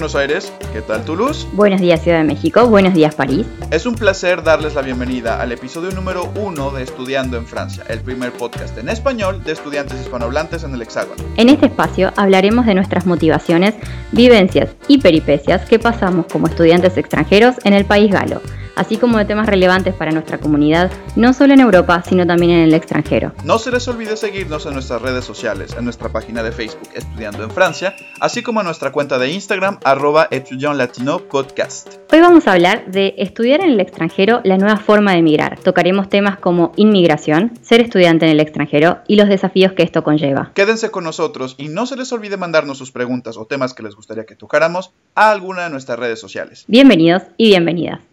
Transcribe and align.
¿Qué 0.00 0.06
tal 0.06 0.12
Buenos 0.12 0.30
Aires? 0.30 0.52
¿Qué 0.72 0.80
tal 0.80 1.04
Toulouse? 1.04 1.46
Buenos 1.52 1.78
días 1.78 2.00
Ciudad 2.00 2.16
de 2.16 2.24
México, 2.24 2.66
buenos 2.66 2.94
días 2.94 3.14
París. 3.14 3.46
Es 3.70 3.84
un 3.84 3.94
placer 3.94 4.42
darles 4.42 4.74
la 4.74 4.80
bienvenida 4.80 5.42
al 5.42 5.52
episodio 5.52 5.90
número 5.90 6.32
uno 6.36 6.70
de 6.70 6.84
Estudiando 6.84 7.36
en 7.36 7.46
Francia, 7.46 7.84
el 7.86 8.00
primer 8.00 8.32
podcast 8.32 8.78
en 8.78 8.88
español 8.88 9.44
de 9.44 9.52
estudiantes 9.52 10.00
hispanohablantes 10.00 10.64
en 10.64 10.72
el 10.72 10.80
Hexágono. 10.80 11.22
En 11.36 11.50
este 11.50 11.66
espacio 11.66 12.14
hablaremos 12.16 12.64
de 12.64 12.76
nuestras 12.76 13.04
motivaciones, 13.04 13.74
vivencias 14.12 14.70
y 14.88 15.02
peripecias 15.02 15.68
que 15.68 15.78
pasamos 15.78 16.24
como 16.32 16.46
estudiantes 16.46 16.96
extranjeros 16.96 17.56
en 17.64 17.74
el 17.74 17.84
país 17.84 18.10
galo 18.10 18.40
así 18.80 18.96
como 18.96 19.18
de 19.18 19.26
temas 19.26 19.46
relevantes 19.46 19.94
para 19.94 20.10
nuestra 20.10 20.38
comunidad, 20.38 20.90
no 21.14 21.34
solo 21.34 21.52
en 21.52 21.60
Europa, 21.60 22.02
sino 22.08 22.26
también 22.26 22.52
en 22.52 22.60
el 22.60 22.74
extranjero. 22.74 23.32
No 23.44 23.58
se 23.58 23.70
les 23.70 23.86
olvide 23.88 24.16
seguirnos 24.16 24.64
en 24.64 24.72
nuestras 24.72 25.02
redes 25.02 25.24
sociales, 25.24 25.76
en 25.76 25.84
nuestra 25.84 26.08
página 26.08 26.42
de 26.42 26.50
Facebook 26.50 26.88
Estudiando 26.94 27.44
en 27.44 27.50
Francia, 27.50 27.94
así 28.20 28.42
como 28.42 28.60
en 28.60 28.66
nuestra 28.66 28.90
cuenta 28.90 29.18
de 29.18 29.30
Instagram 29.30 29.78
arroba 29.84 30.28
Latino 30.74 31.18
Podcast. 31.18 31.96
Hoy 32.10 32.20
vamos 32.20 32.46
a 32.46 32.52
hablar 32.52 32.90
de 32.90 33.14
estudiar 33.18 33.60
en 33.60 33.70
el 33.70 33.80
extranjero, 33.80 34.40
la 34.44 34.56
nueva 34.56 34.78
forma 34.78 35.12
de 35.12 35.18
emigrar. 35.18 35.58
Tocaremos 35.60 36.08
temas 36.08 36.38
como 36.38 36.72
inmigración, 36.76 37.52
ser 37.60 37.82
estudiante 37.82 38.24
en 38.24 38.32
el 38.32 38.40
extranjero 38.40 39.00
y 39.06 39.16
los 39.16 39.28
desafíos 39.28 39.72
que 39.72 39.82
esto 39.82 40.02
conlleva. 40.02 40.52
Quédense 40.54 40.90
con 40.90 41.04
nosotros 41.04 41.54
y 41.58 41.68
no 41.68 41.84
se 41.84 41.96
les 41.96 42.10
olvide 42.12 42.38
mandarnos 42.38 42.78
sus 42.78 42.92
preguntas 42.92 43.36
o 43.36 43.44
temas 43.44 43.74
que 43.74 43.82
les 43.82 43.94
gustaría 43.94 44.24
que 44.24 44.36
tocáramos 44.36 44.92
a 45.14 45.30
alguna 45.30 45.64
de 45.64 45.70
nuestras 45.70 45.98
redes 45.98 46.18
sociales. 46.18 46.64
Bienvenidos 46.66 47.22
y 47.36 47.48
bienvenidas. 47.48 48.09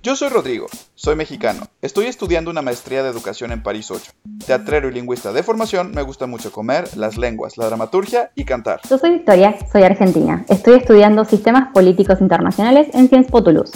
Yo 0.00 0.14
soy 0.14 0.28
Rodrigo, 0.28 0.68
soy 0.94 1.16
mexicano. 1.16 1.66
Estoy 1.82 2.06
estudiando 2.06 2.52
una 2.52 2.62
maestría 2.62 3.02
de 3.02 3.10
educación 3.10 3.50
en 3.50 3.64
París 3.64 3.90
8. 3.90 4.12
Teatrero 4.46 4.88
y 4.88 4.92
lingüista 4.92 5.32
de 5.32 5.42
formación, 5.42 5.90
me 5.92 6.02
gusta 6.02 6.28
mucho 6.28 6.52
comer, 6.52 6.96
las 6.96 7.18
lenguas, 7.18 7.58
la 7.58 7.66
dramaturgia 7.66 8.30
y 8.36 8.44
cantar. 8.44 8.80
Yo 8.88 8.96
soy 8.96 9.10
Victoria, 9.10 9.56
soy 9.72 9.82
argentina. 9.82 10.44
Estoy 10.48 10.76
estudiando 10.76 11.24
sistemas 11.24 11.72
políticos 11.72 12.20
internacionales 12.20 12.86
en 12.92 13.08
Sciences 13.08 13.32
Toulouse. 13.32 13.72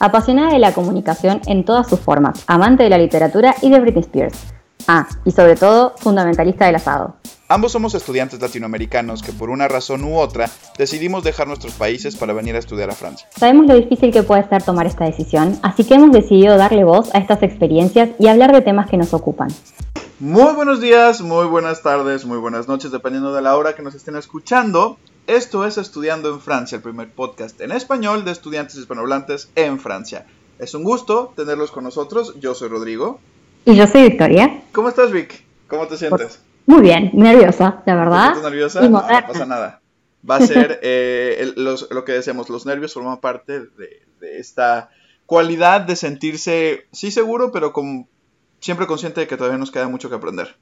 Apasionada 0.00 0.52
de 0.52 0.58
la 0.58 0.72
comunicación 0.72 1.42
en 1.46 1.64
todas 1.66 1.86
sus 1.86 2.00
formas, 2.00 2.44
amante 2.46 2.84
de 2.84 2.90
la 2.90 2.98
literatura 2.98 3.54
y 3.60 3.68
de 3.68 3.80
Britney 3.80 4.04
Spears. 4.04 4.57
Ah, 4.90 5.06
y 5.26 5.32
sobre 5.32 5.54
todo, 5.54 5.94
fundamentalista 5.98 6.64
del 6.64 6.76
asado. 6.76 7.16
Ambos 7.46 7.72
somos 7.72 7.94
estudiantes 7.94 8.40
latinoamericanos 8.40 9.22
que 9.22 9.32
por 9.32 9.50
una 9.50 9.68
razón 9.68 10.02
u 10.02 10.16
otra 10.16 10.48
decidimos 10.78 11.22
dejar 11.24 11.46
nuestros 11.46 11.74
países 11.74 12.16
para 12.16 12.32
venir 12.32 12.56
a 12.56 12.58
estudiar 12.58 12.88
a 12.88 12.94
Francia. 12.94 13.28
Sabemos 13.36 13.66
lo 13.66 13.74
difícil 13.74 14.10
que 14.10 14.22
puede 14.22 14.48
ser 14.48 14.62
tomar 14.62 14.86
esta 14.86 15.04
decisión, 15.04 15.58
así 15.62 15.84
que 15.84 15.94
hemos 15.94 16.10
decidido 16.10 16.56
darle 16.56 16.84
voz 16.84 17.14
a 17.14 17.18
estas 17.18 17.42
experiencias 17.42 18.08
y 18.18 18.28
hablar 18.28 18.50
de 18.50 18.62
temas 18.62 18.88
que 18.88 18.96
nos 18.96 19.12
ocupan. 19.12 19.48
Muy 20.20 20.54
buenos 20.54 20.80
días, 20.80 21.20
muy 21.20 21.44
buenas 21.44 21.82
tardes, 21.82 22.24
muy 22.24 22.38
buenas 22.38 22.66
noches, 22.66 22.90
dependiendo 22.90 23.34
de 23.34 23.42
la 23.42 23.58
hora 23.58 23.74
que 23.74 23.82
nos 23.82 23.94
estén 23.94 24.16
escuchando. 24.16 24.96
Esto 25.26 25.66
es 25.66 25.76
Estudiando 25.76 26.30
en 26.30 26.40
Francia, 26.40 26.76
el 26.76 26.82
primer 26.82 27.12
podcast 27.12 27.60
en 27.60 27.72
español 27.72 28.24
de 28.24 28.30
estudiantes 28.30 28.76
hispanohablantes 28.76 29.50
en 29.54 29.78
Francia. 29.78 30.24
Es 30.58 30.72
un 30.72 30.82
gusto 30.82 31.34
tenerlos 31.36 31.72
con 31.72 31.84
nosotros. 31.84 32.34
Yo 32.40 32.54
soy 32.54 32.68
Rodrigo. 32.68 33.20
Y 33.64 33.74
yo 33.74 33.86
soy 33.86 34.02
Victoria. 34.08 34.62
¿Cómo 34.72 34.88
estás, 34.88 35.12
Vic? 35.12 35.44
¿Cómo 35.68 35.86
te 35.86 35.96
sientes? 35.96 36.40
Muy 36.66 36.82
bien, 36.82 37.10
nerviosa, 37.14 37.82
la 37.86 37.94
verdad. 37.94 38.28
¿Estás 38.28 38.44
nerviosa? 38.44 38.88
No, 38.88 39.02
pasa 39.02 39.46
nada. 39.46 39.80
Va 40.28 40.36
a 40.36 40.40
ser 40.40 40.80
eh, 40.82 41.52
lo 41.56 42.04
que 42.04 42.12
decíamos, 42.12 42.48
los 42.48 42.66
nervios 42.66 42.94
forman 42.94 43.20
parte 43.20 43.60
de, 43.60 44.02
esta 44.20 44.90
cualidad 45.26 45.82
de 45.82 45.96
sentirse, 45.96 46.86
sí 46.92 47.10
seguro, 47.10 47.52
pero 47.52 47.72
con, 47.72 48.06
siempre 48.60 48.86
consciente 48.86 49.20
de 49.20 49.26
que 49.26 49.36
todavía 49.36 49.58
nos 49.58 49.70
queda 49.70 49.88
mucho 49.88 50.08
que 50.08 50.16
aprender. 50.16 50.56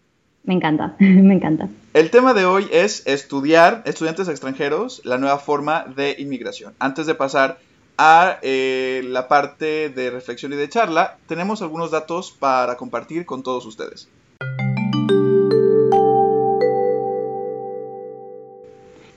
Me 0.44 0.54
encanta, 0.54 0.94
me 1.00 1.34
encanta. 1.34 1.68
El 1.92 2.10
tema 2.10 2.34
de 2.34 2.44
hoy 2.44 2.68
es 2.70 3.06
estudiar, 3.06 3.82
estudiantes 3.86 4.28
extranjeros, 4.28 5.02
la 5.04 5.18
nueva 5.18 5.38
forma 5.38 5.86
de 5.96 6.14
inmigración. 6.18 6.74
Antes 6.78 7.06
de 7.06 7.14
pasar 7.14 7.58
a 7.98 8.38
eh, 8.42 9.02
la 9.06 9.28
parte 9.28 9.88
de 9.90 10.10
reflexión 10.10 10.52
y 10.52 10.56
de 10.56 10.68
charla, 10.68 11.16
tenemos 11.26 11.62
algunos 11.62 11.90
datos 11.90 12.30
para 12.30 12.76
compartir 12.76 13.24
con 13.24 13.42
todos 13.42 13.64
ustedes. 13.66 14.08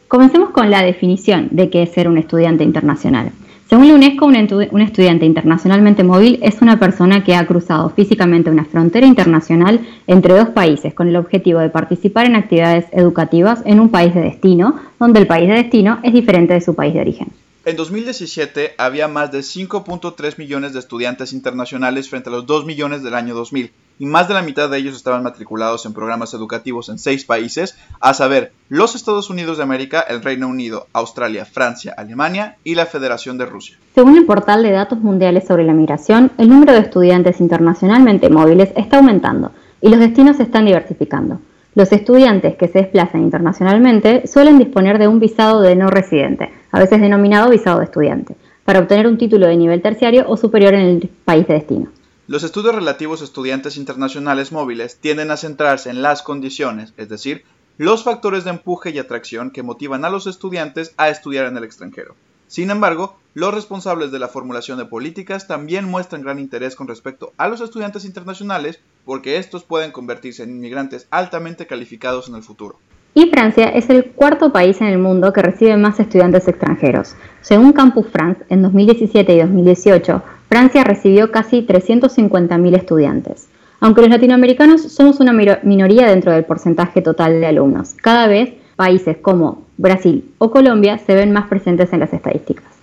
Comencemos 0.08 0.50
con 0.50 0.72
la 0.72 0.82
definición 0.82 1.50
de 1.52 1.70
qué 1.70 1.84
es 1.84 1.92
ser 1.92 2.08
un 2.08 2.18
estudiante 2.18 2.64
internacional. 2.64 3.32
Según 3.70 3.88
la 3.88 3.94
UNESCO, 3.94 4.26
un, 4.26 4.82
estudiante 4.82 5.28
internacionalmente 5.28 6.04
móvil 6.04 6.40
es 6.42 6.64
una 6.64 6.80
persona 6.80 7.24
que 7.24 7.36
ha 7.36 7.46
cruzado 7.46 7.92
físicamente 7.92 8.50
una 8.50 8.66
frontera 8.66 9.06
internacional 9.06 9.82
entre 10.08 10.34
dos 10.34 10.50
países 10.50 10.96
con 10.96 11.08
el 11.08 11.16
objetivo 11.16 11.60
de 11.60 11.70
participar 11.70 12.26
en 12.26 12.36
actividades 12.36 12.86
educativas 12.92 13.62
en 13.66 13.80
un 13.80 13.90
país 13.90 14.16
de 14.16 14.22
destino, 14.22 14.80
donde 15.00 15.20
el 15.20 15.28
país 15.28 15.48
de 15.48 15.54
destino 15.54 16.00
es 16.02 16.14
diferente 16.14 16.56
de 16.56 16.62
su 16.62 16.74
país 16.74 16.96
de 16.96 17.02
origen. 17.02 17.28
En 17.66 17.76
2017 17.76 18.76
había 18.78 19.10
más 19.10 19.34
de 19.34 19.40
5.3 19.40 20.38
millones 20.38 20.72
de 20.72 20.80
estudiantes 20.80 21.34
internacionales 21.34 22.10
frente 22.10 22.30
a 22.30 22.32
los 22.32 22.46
2 22.46 22.66
millones 22.66 23.04
del 23.04 23.14
año 23.14 23.36
2000 23.36 23.74
y 24.00 24.06
más 24.06 24.30
de 24.30 24.34
la 24.34 24.42
mitad 24.42 24.70
de 24.70 24.78
ellos 24.78 24.96
estaban 24.96 25.24
matriculados 25.24 25.86
en 25.86 25.94
programas 25.94 26.34
educativos 26.34 26.88
en 26.88 26.98
seis 26.98 27.26
países, 27.26 27.78
a 28.00 28.14
saber, 28.14 28.54
los 28.70 28.96
Estados 28.96 29.30
Unidos 29.30 29.58
de 29.58 29.64
América, 29.64 30.00
el 30.00 30.24
Reino 30.24 30.48
Unido, 30.48 30.88
Australia, 30.94 31.44
Francia, 31.44 31.94
Alemania 31.98 32.56
y 32.64 32.76
la 32.76 32.86
Federación 32.86 33.38
de 33.38 33.46
Rusia. 33.46 33.76
Según 33.94 34.16
el 34.16 34.26
portal 34.26 34.64
de 34.64 34.72
datos 34.72 35.00
mundiales 35.00 35.46
sobre 35.46 35.66
la 35.66 35.74
migración, 35.74 36.32
el 36.38 36.48
número 36.48 36.72
de 36.72 36.80
estudiantes 36.80 37.42
internacionalmente 37.42 38.30
móviles 38.30 38.72
está 38.78 39.00
aumentando 39.00 39.52
y 39.82 39.90
los 39.90 40.00
destinos 40.00 40.38
se 40.38 40.44
están 40.44 40.66
diversificando. 40.66 41.42
Los 41.76 41.92
estudiantes 41.92 42.56
que 42.56 42.70
se 42.70 42.80
desplazan 42.80 43.22
internacionalmente 43.22 44.28
suelen 44.28 44.58
disponer 44.58 44.98
de 44.98 45.10
un 45.10 45.20
visado 45.20 45.62
de 45.62 45.76
no 45.76 45.90
residente, 45.90 46.52
a 46.72 46.80
veces 46.80 47.02
denominado 47.02 47.50
visado 47.50 47.80
de 47.80 47.86
estudiante, 47.86 48.36
para 48.66 48.80
obtener 48.80 49.08
un 49.08 49.18
título 49.18 49.48
de 49.48 49.58
nivel 49.58 49.82
terciario 49.82 50.26
o 50.28 50.38
superior 50.38 50.74
en 50.74 50.82
el 50.82 51.10
país 51.26 51.48
de 51.48 51.56
destino. 51.56 51.88
Los 52.28 52.44
estudios 52.44 52.76
relativos 52.76 53.22
a 53.22 53.24
estudiantes 53.24 53.78
internacionales 53.78 54.52
móviles 54.52 54.98
tienden 55.00 55.32
a 55.32 55.38
centrarse 55.38 55.90
en 55.90 56.04
las 56.04 56.22
condiciones, 56.22 56.94
es 56.98 57.10
decir, 57.10 57.44
los 57.80 58.04
factores 58.04 58.44
de 58.44 58.52
empuje 58.52 58.92
y 58.92 59.00
atracción 59.00 59.52
que 59.52 59.64
motivan 59.64 60.06
a 60.06 60.10
los 60.10 60.28
estudiantes 60.28 60.94
a 60.98 61.10
estudiar 61.10 61.46
en 61.46 61.58
el 61.58 61.64
extranjero. 61.64 62.16
Sin 62.50 62.72
embargo, 62.72 63.18
los 63.36 63.54
responsables 63.54 64.12
de 64.12 64.20
la 64.20 64.28
formulación 64.28 64.78
de 64.78 64.86
políticas 64.86 65.48
también 65.48 65.86
muestran 65.86 66.24
gran 66.24 66.40
interés 66.40 66.76
con 66.76 66.88
respecto 66.88 67.32
a 67.38 67.48
los 67.48 67.62
estudiantes 67.62 68.06
internacionales 68.06 68.80
porque 69.06 69.38
estos 69.38 69.64
pueden 69.64 69.92
convertirse 69.92 70.44
en 70.44 70.50
inmigrantes 70.50 71.08
altamente 71.10 71.68
calificados 71.68 72.28
en 72.28 72.36
el 72.36 72.44
futuro. 72.44 72.80
Y 73.20 73.30
Francia 73.30 73.68
es 73.68 73.90
el 73.90 74.12
cuarto 74.12 74.54
país 74.54 74.80
en 74.80 74.88
el 74.88 74.98
mundo 74.98 75.34
que 75.34 75.42
recibe 75.42 75.76
más 75.76 76.00
estudiantes 76.00 76.48
extranjeros. 76.48 77.18
Según 77.42 77.74
Campus 77.74 78.08
France, 78.08 78.46
en 78.48 78.62
2017 78.62 79.34
y 79.34 79.40
2018, 79.40 80.24
Francia 80.48 80.86
recibió 80.86 81.30
casi 81.30 81.68
350.000 81.68 82.78
estudiantes. 82.78 83.50
Aunque 83.82 84.00
los 84.00 84.10
latinoamericanos 84.10 84.84
somos 84.84 85.20
una 85.20 85.34
minoría 85.34 86.08
dentro 86.08 86.32
del 86.32 86.46
porcentaje 86.46 87.02
total 87.02 87.42
de 87.42 87.48
alumnos, 87.48 87.94
cada 88.02 88.28
vez 88.28 88.54
países 88.78 89.18
como 89.18 89.66
Brasil 89.76 90.34
o 90.38 90.50
Colombia 90.50 90.98
se 90.98 91.14
ven 91.14 91.34
más 91.34 91.50
presentes 91.50 91.92
en 91.92 92.00
las 92.00 92.14
estadísticas. 92.14 92.74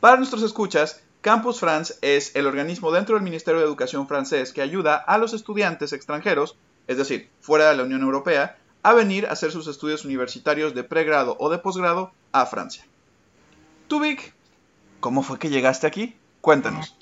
Para 0.00 0.16
nuestros 0.16 0.42
escuchas, 0.42 1.04
Campus 1.24 1.58
France 1.58 1.94
es 2.02 2.36
el 2.36 2.46
organismo 2.46 2.92
dentro 2.92 3.14
del 3.14 3.24
Ministerio 3.24 3.58
de 3.58 3.64
Educación 3.64 4.06
francés 4.06 4.52
que 4.52 4.60
ayuda 4.60 4.96
a 4.96 5.16
los 5.16 5.32
estudiantes 5.32 5.94
extranjeros, 5.94 6.58
es 6.86 6.98
decir, 6.98 7.30
fuera 7.40 7.70
de 7.70 7.76
la 7.78 7.84
Unión 7.84 8.02
Europea, 8.02 8.56
a 8.82 8.92
venir 8.92 9.24
a 9.24 9.32
hacer 9.32 9.50
sus 9.50 9.66
estudios 9.66 10.04
universitarios 10.04 10.74
de 10.74 10.84
pregrado 10.84 11.34
o 11.40 11.48
de 11.48 11.56
posgrado 11.56 12.10
a 12.32 12.44
Francia. 12.44 12.84
Vic, 13.88 14.34
¿cómo 15.00 15.22
fue 15.22 15.38
que 15.38 15.48
llegaste 15.48 15.86
aquí? 15.86 16.14
Cuéntanos. 16.42 16.94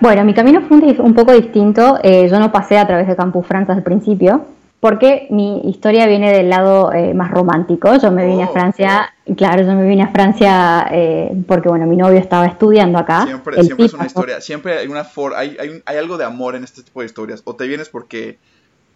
Bueno, 0.00 0.24
mi 0.24 0.34
camino 0.34 0.62
fue 0.68 0.76
un, 1.00 1.14
poco 1.14 1.32
distinto. 1.32 1.98
Eh, 2.04 2.28
yo 2.30 2.38
no 2.38 2.52
pasé 2.52 2.78
a 2.78 2.86
través 2.86 3.08
de 3.08 3.16
Campus 3.16 3.44
France 3.44 3.72
al 3.72 3.82
principio, 3.82 4.46
porque 4.80 5.26
mi 5.30 5.60
historia 5.68 6.06
viene 6.06 6.32
del 6.32 6.50
lado 6.50 6.92
eh, 6.92 7.12
más 7.14 7.30
romántico. 7.30 7.96
Yo 7.96 8.12
me 8.12 8.26
vine 8.26 8.44
a 8.44 8.46
oh, 8.46 8.52
Francia, 8.52 9.12
claro, 9.36 9.62
yo 9.62 9.74
me 9.74 9.88
vine 9.88 10.02
a 10.02 10.08
Francia 10.08 10.86
eh, 10.92 11.32
porque, 11.46 11.68
bueno, 11.68 11.86
mi 11.86 11.96
novio 11.96 12.18
estaba 12.18 12.46
estudiando 12.46 12.98
acá. 12.98 13.24
Siempre, 13.24 13.62
siempre 13.64 13.86
es 13.86 13.94
una 13.94 14.06
historia, 14.06 14.40
siempre 14.40 14.78
hay, 14.78 14.86
una 14.86 15.06
hay, 15.36 15.56
hay, 15.58 15.82
hay 15.84 15.96
algo 15.96 16.16
de 16.16 16.24
amor 16.24 16.54
en 16.54 16.64
este 16.64 16.82
tipo 16.82 17.00
de 17.00 17.06
historias. 17.06 17.42
O 17.44 17.56
te 17.56 17.66
vienes 17.66 17.88
porque 17.88 18.38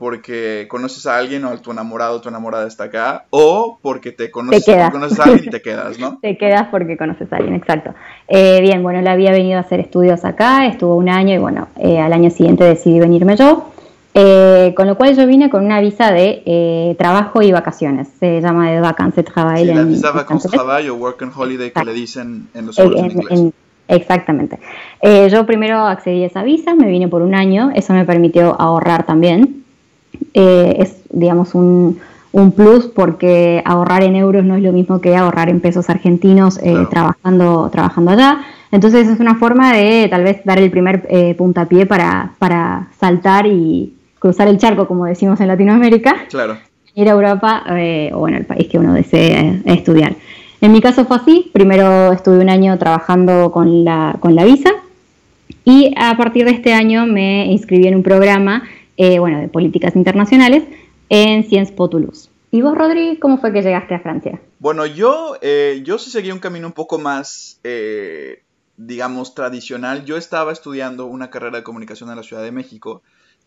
porque 0.03 0.67
conoces 0.69 1.07
a 1.07 1.17
alguien 1.17 1.45
o 1.45 1.57
tu 1.59 1.71
enamorado 1.71 2.17
o 2.17 2.21
tu 2.21 2.29
enamorada 2.29 2.67
está 2.67 2.85
acá, 2.85 3.27
o 3.31 3.79
porque 3.81 4.11
te 4.11 4.33
conoces, 4.33 4.91
conoces 4.91 5.21
a 5.21 5.25
alguien 5.25 5.45
y 5.47 5.51
te 5.51 5.63
quedas, 5.63 5.97
¿no? 6.01 6.19
te 6.21 6.37
quedas 6.37 6.67
porque 6.73 6.97
conoces 6.97 7.33
a 7.33 7.37
alguien, 7.37 7.55
exacto. 7.55 7.95
Eh, 8.27 8.61
bien, 8.63 8.83
bueno, 8.83 8.99
él 8.99 9.07
había 9.07 9.31
venido 9.31 9.59
a 9.59 9.61
hacer 9.61 9.79
estudios 9.79 10.25
acá, 10.25 10.67
estuvo 10.67 10.97
un 10.97 11.09
año 11.09 11.37
y 11.37 11.39
bueno, 11.39 11.69
eh, 11.77 12.01
al 12.01 12.13
año 12.13 12.31
siguiente 12.31 12.65
decidí 12.65 12.99
venirme 12.99 13.37
yo. 13.37 13.72
Eh, 14.15 14.75
con 14.77 14.87
lo 14.87 14.97
cual 14.97 15.17
yo 15.17 15.27
vine 15.27 15.49
con 15.49 15.65
una 15.65 15.81
visa 15.81 16.13
de 16.13 16.95
trabajo 16.99 17.41
y 17.41 17.51
vacaciones, 17.51 18.09
se 18.21 18.41
llama 18.41 18.71
de 18.71 18.81
vacances 18.81 19.25
travail. 19.25 19.69
Sí, 19.69 19.75
la 19.75 19.85
visa 19.85 20.11
vacances 20.11 20.51
travail 20.51 20.91
o 20.91 20.97
work 20.97 21.23
and 21.23 21.33
holiday 21.35 21.71
que 21.71 21.85
le 21.85 21.95
dicen 21.95 22.49
en 22.53 22.67
los 22.67 22.79
en, 22.79 22.99
en 22.99 23.11
inglés. 23.11 23.55
exactamente. 23.89 24.59
yo 25.31 25.47
primero 25.47 25.79
accedí 25.87 26.25
a 26.25 26.27
esa 26.27 26.43
visa, 26.43 26.75
me 26.75 26.89
vine 26.89 27.09
por 27.09 27.23
un 27.23 27.35
año, 27.35 27.71
eso 27.75 27.95
me 27.95 28.05
permitió 28.05 28.61
ahorrar 28.61 29.07
también, 29.07 29.63
eh, 30.35 30.77
es 30.79 30.97
digamos, 31.11 31.55
un, 31.55 32.01
plus 32.57 32.87
porque 32.87 33.63
ahorrar 33.67 34.03
en 34.03 34.17
euros 34.17 34.43
no 34.43 34.57
es 34.57 34.63
lo 34.63 34.73
mismo 34.73 35.01
que 35.03 35.17
ahorrar 35.17 35.51
en 35.51 35.61
pesos 35.61 35.91
argentinos 35.91 36.59
eh, 36.63 36.87
trabajando, 36.91 37.69
trabajando 37.71 38.13
allá. 38.13 38.41
Entonces 38.71 39.07
es 39.07 39.21
una 39.21 39.35
forma 39.35 39.75
de 39.75 40.09
tal 40.09 40.25
vez 40.25 40.41
dar 40.45 40.59
el 40.59 40.71
primer 40.71 41.07
eh, 41.11 41.35
puntapié 41.35 41.85
para, 41.85 42.33
para 42.39 42.89
saltar 42.99 43.47
y 43.47 43.93
cruzar 44.23 44.47
el 44.47 44.57
charco, 44.57 44.87
como 44.87 45.05
decimos 45.07 45.41
en 45.41 45.49
Latinoamérica. 45.49 46.27
Claro. 46.31 46.57
Ir 46.95 47.09
a 47.09 47.13
Europa 47.13 47.65
eh, 47.71 48.13
o 48.15 48.21
bueno, 48.21 48.37
el 48.37 48.47
país 48.47 48.69
que 48.69 48.79
uno 48.79 48.95
desee 48.95 49.61
estudiar. 49.65 50.15
En 50.61 50.71
mi 50.71 50.81
caso 50.81 51.05
fue 51.07 51.17
así. 51.17 51.51
Primero 51.53 52.13
estuve 52.13 52.39
un 52.39 52.49
año 52.49 52.79
trabajando 52.79 53.51
con 53.51 53.85
la, 53.85 54.17
con 54.21 54.37
la 54.37 54.45
visa 54.45 54.71
y 55.65 55.93
a 55.97 56.17
partir 56.17 56.45
de 56.45 56.53
este 56.53 56.73
año 56.73 57.05
me 57.05 57.47
inscribí 57.47 57.89
en 57.89 57.97
un 57.97 58.05
programa 58.05 58.63
eh, 58.97 59.19
bueno, 59.19 59.41
de 59.41 59.49
políticas 59.49 59.97
internacionales 59.97 60.63
en 61.09 61.43
Sciences 61.43 61.75
Po 61.75 61.89
Toulouse. 61.89 62.31
¿Y 62.53 62.63
vos, 62.63 62.79
Rodri, 62.79 63.19
cómo 63.19 63.39
fue 63.39 63.53
que 63.53 63.63
llegaste 63.63 63.97
a 63.97 63.99
Francia? 64.01 64.39
Bueno, 64.61 64.87
yo, 64.87 65.37
eh, 65.43 65.83
yo 65.85 65.99
sí 65.99 66.11
seguí 66.11 66.31
un 66.31 66.39
camino 66.39 66.69
un 66.69 66.75
poco 66.75 67.01
más, 67.01 67.59
eh, 67.65 68.45
digamos, 68.77 69.35
tradicional. 69.35 70.05
Yo 70.05 70.17
estaba 70.17 70.53
estudiando 70.53 71.07
una 71.07 71.29
carrera 71.29 71.57
de 71.57 71.65
comunicación 71.65 72.11
en 72.11 72.17
la 72.17 72.23
Ciudad 72.23 72.45
de 72.45 72.53
México 72.53 73.03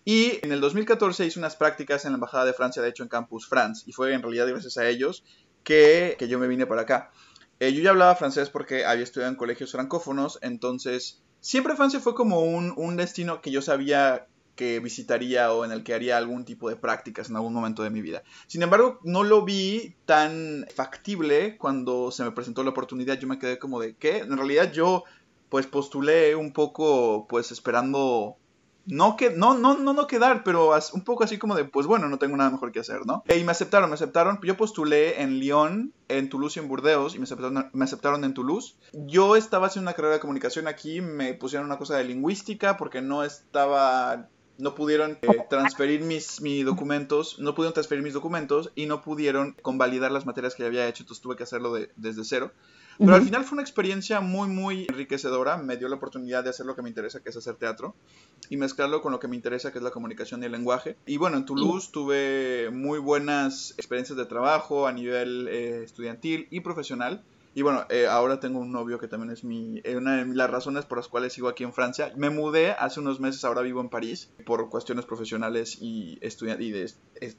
y 0.06 0.40
en 0.44 0.52
el 0.52 0.62
2014 0.62 1.26
hice 1.26 1.40
unas 1.40 1.56
prácticas 1.56 2.06
en 2.06 2.12
la 2.12 2.18
Embajada 2.18 2.46
de 2.46 2.54
Francia, 2.54 2.82
de 2.82 2.90
hecho 2.90 3.04
en 3.04 3.10
Campus 3.10 3.48
France, 3.48 3.84
y 3.88 3.92
fue 3.92 4.14
en 4.14 4.22
realidad 4.22 4.48
gracias 4.48 4.78
a 4.78 4.88
ellos 4.88 5.24
que, 5.64 6.16
que 6.18 6.28
yo 6.28 6.40
me 6.40 6.48
vine 6.48 6.68
para 6.68 6.82
acá. 6.82 7.12
yo 7.60 7.70
ya 7.70 7.90
hablaba 7.90 8.16
francés 8.16 8.50
porque 8.50 8.86
había 8.86 9.04
estudiado 9.04 9.32
en 9.32 9.38
colegios 9.38 9.72
francófonos, 9.72 10.40
entonces 10.42 11.24
siempre 11.42 11.76
Francia 11.76 12.00
fue 12.00 12.14
como 12.14 12.42
un, 12.42 12.74
un 12.78 12.96
destino 12.96 13.42
que 13.42 13.52
yo 13.52 13.62
sabía 13.62 14.28
que 14.56 14.80
visitaría 14.80 15.52
o 15.52 15.66
en 15.66 15.72
el 15.72 15.84
que 15.84 15.94
haría 15.94 16.18
algún 16.18 16.46
tipo 16.46 16.70
de 16.70 16.76
prácticas 16.76 17.30
en 17.30 17.36
algún 17.36 17.54
momento 17.54 17.84
de 17.84 17.90
mi 17.90 18.02
vida. 18.02 18.24
Sin 18.48 18.64
embargo, 18.64 19.00
no 19.04 19.24
lo 19.24 19.44
vi 19.44 19.96
tan 20.06 20.66
factible 20.74 21.58
cuando 21.58 22.12
se 22.12 22.24
me 22.24 22.32
presentó 22.32 22.64
la 22.64 22.70
oportunidad. 22.70 23.20
Yo 23.20 23.28
me 23.28 23.38
quedé 23.38 23.60
como 23.60 23.80
de 23.80 23.96
que 23.96 24.20
en 24.20 24.38
realidad 24.38 24.72
yo 24.72 25.04
pues 25.50 25.68
postulé 25.68 26.36
un 26.36 26.54
poco 26.54 27.28
pues 27.28 27.52
esperando 27.52 28.38
no, 28.86 29.16
que, 29.16 29.32
no, 29.32 29.58
no, 29.58 29.78
no, 29.78 29.94
no 29.94 30.08
quedar, 30.08 30.44
pero 30.44 30.72
un 30.94 31.02
poco 31.04 31.24
así 31.24 31.38
como 31.38 31.56
de, 31.56 31.66
pues 31.66 31.88
bueno, 31.88 32.08
no 32.08 32.20
tengo 32.20 32.38
nada 32.38 32.50
mejor 32.50 32.72
que 32.72 32.80
hacer, 32.80 33.06
¿no? 33.06 33.24
Y 33.28 33.44
me 33.44 33.52
aceptaron, 33.52 33.90
me 33.90 33.96
aceptaron. 33.96 34.40
Yo 34.44 34.58
postulé 34.58 35.22
en 35.22 35.40
Lyon, 35.40 35.94
en 36.08 36.30
Toulouse 36.30 36.58
y 36.58 36.60
en 36.60 36.68
Burdeos, 36.68 37.16
y 37.16 37.20
me 37.20 37.24
aceptaron, 37.24 37.70
me 37.74 37.86
aceptaron 37.86 38.24
en 38.24 38.34
Toulouse. 38.34 38.76
Yo 38.94 39.36
estaba 39.36 39.68
haciendo 39.68 39.90
una 39.90 39.96
carrera 39.96 40.16
de 40.16 40.20
comunicación 40.20 40.68
aquí, 40.68 41.02
me 41.02 41.34
pusieron 41.34 41.66
una 41.66 41.78
cosa 41.78 41.98
de 41.98 42.04
lingüística 42.04 42.78
porque 42.78 43.02
no 43.02 43.24
estaba 43.24 44.30
no 44.58 44.76
pudieron 44.76 45.18
eh, 45.22 45.46
transferir 45.50 46.02
mis, 46.02 46.42
mis, 46.42 46.66
documentos, 46.66 47.40
no 47.40 47.54
pudieron 47.56 47.74
transferir 47.74 48.04
mis 48.04 48.14
documentos 48.14 48.72
y 48.76 48.86
no 48.86 49.02
pudieron 49.02 49.54
convalidar 49.62 50.12
las 50.12 50.26
materias 50.26 50.56
que 50.56 50.66
había 50.66 50.88
hecho, 50.88 51.04
entonces 51.04 51.22
tuve 51.22 51.36
que 51.36 51.44
hacerlo 51.44 51.74
de, 51.74 51.90
desde 51.98 52.24
cero. 52.24 52.52
Pero 52.98 53.16
al 53.16 53.24
final 53.24 53.44
fue 53.44 53.56
una 53.56 53.62
experiencia 53.62 54.22
muy, 54.22 54.48
muy 54.48 54.86
enriquecedora. 54.90 55.58
Me 55.58 55.78
dio 55.78 55.88
la 55.88 55.96
oportunidad 55.96 56.44
de 56.44 56.50
hacer 56.50 56.66
lo 56.66 56.76
que 56.76 56.82
me 56.82 56.90
interesa, 56.90 57.22
que 57.22 57.30
es 57.30 57.38
hacer 57.38 57.56
teatro, 57.56 57.96
y 58.50 58.58
mezclarlo 58.58 59.02
con 59.02 59.12
lo 59.12 59.20
que 59.20 59.28
me 59.28 59.36
interesa, 59.36 59.72
que 59.72 59.80
es 59.80 59.84
la 59.84 59.92
comunicación 59.92 60.44
y 60.44 60.46
el 60.46 60.52
lenguaje. 60.52 60.98
Y 61.06 61.18
bueno, 61.18 61.38
en 61.38 61.46
Toulouse 61.46 61.90
tuve 61.92 62.70
muy 62.72 63.00
buenas 63.00 63.74
experiencias 63.78 64.18
de 64.18 64.26
trabajo 64.26 64.88
a 64.88 64.94
nivel 64.94 65.48
eh, 65.50 65.84
estudiantil 65.84 66.48
y 66.52 66.62
profesional. 66.62 67.24
Y 67.58 67.62
bueno, 67.62 67.86
eh, 67.90 68.06
ahora 68.06 68.42
tengo 68.42 68.60
un 68.60 68.74
novio 68.74 69.00
que 69.00 69.08
también 69.08 69.32
es 69.32 69.46
mi, 69.46 69.80
eh, 69.86 69.96
una 69.96 70.18
de 70.18 70.36
las 70.36 70.50
razones 70.50 70.84
por 70.84 70.98
las 70.98 71.08
cuales 71.08 71.32
sigo 71.32 71.48
aquí 71.48 71.64
en 71.64 71.72
Francia. 71.72 72.12
Me 72.18 72.30
mudé 72.30 72.72
hace 72.72 73.00
unos 73.00 73.22
meses, 73.22 73.46
ahora 73.46 73.62
vivo 73.62 73.80
en 73.80 73.88
París 73.88 74.30
por 74.46 74.70
cuestiones 74.70 75.06
profesionales 75.06 75.78
y, 75.80 76.20
y 76.22 76.72
de, 76.72 76.92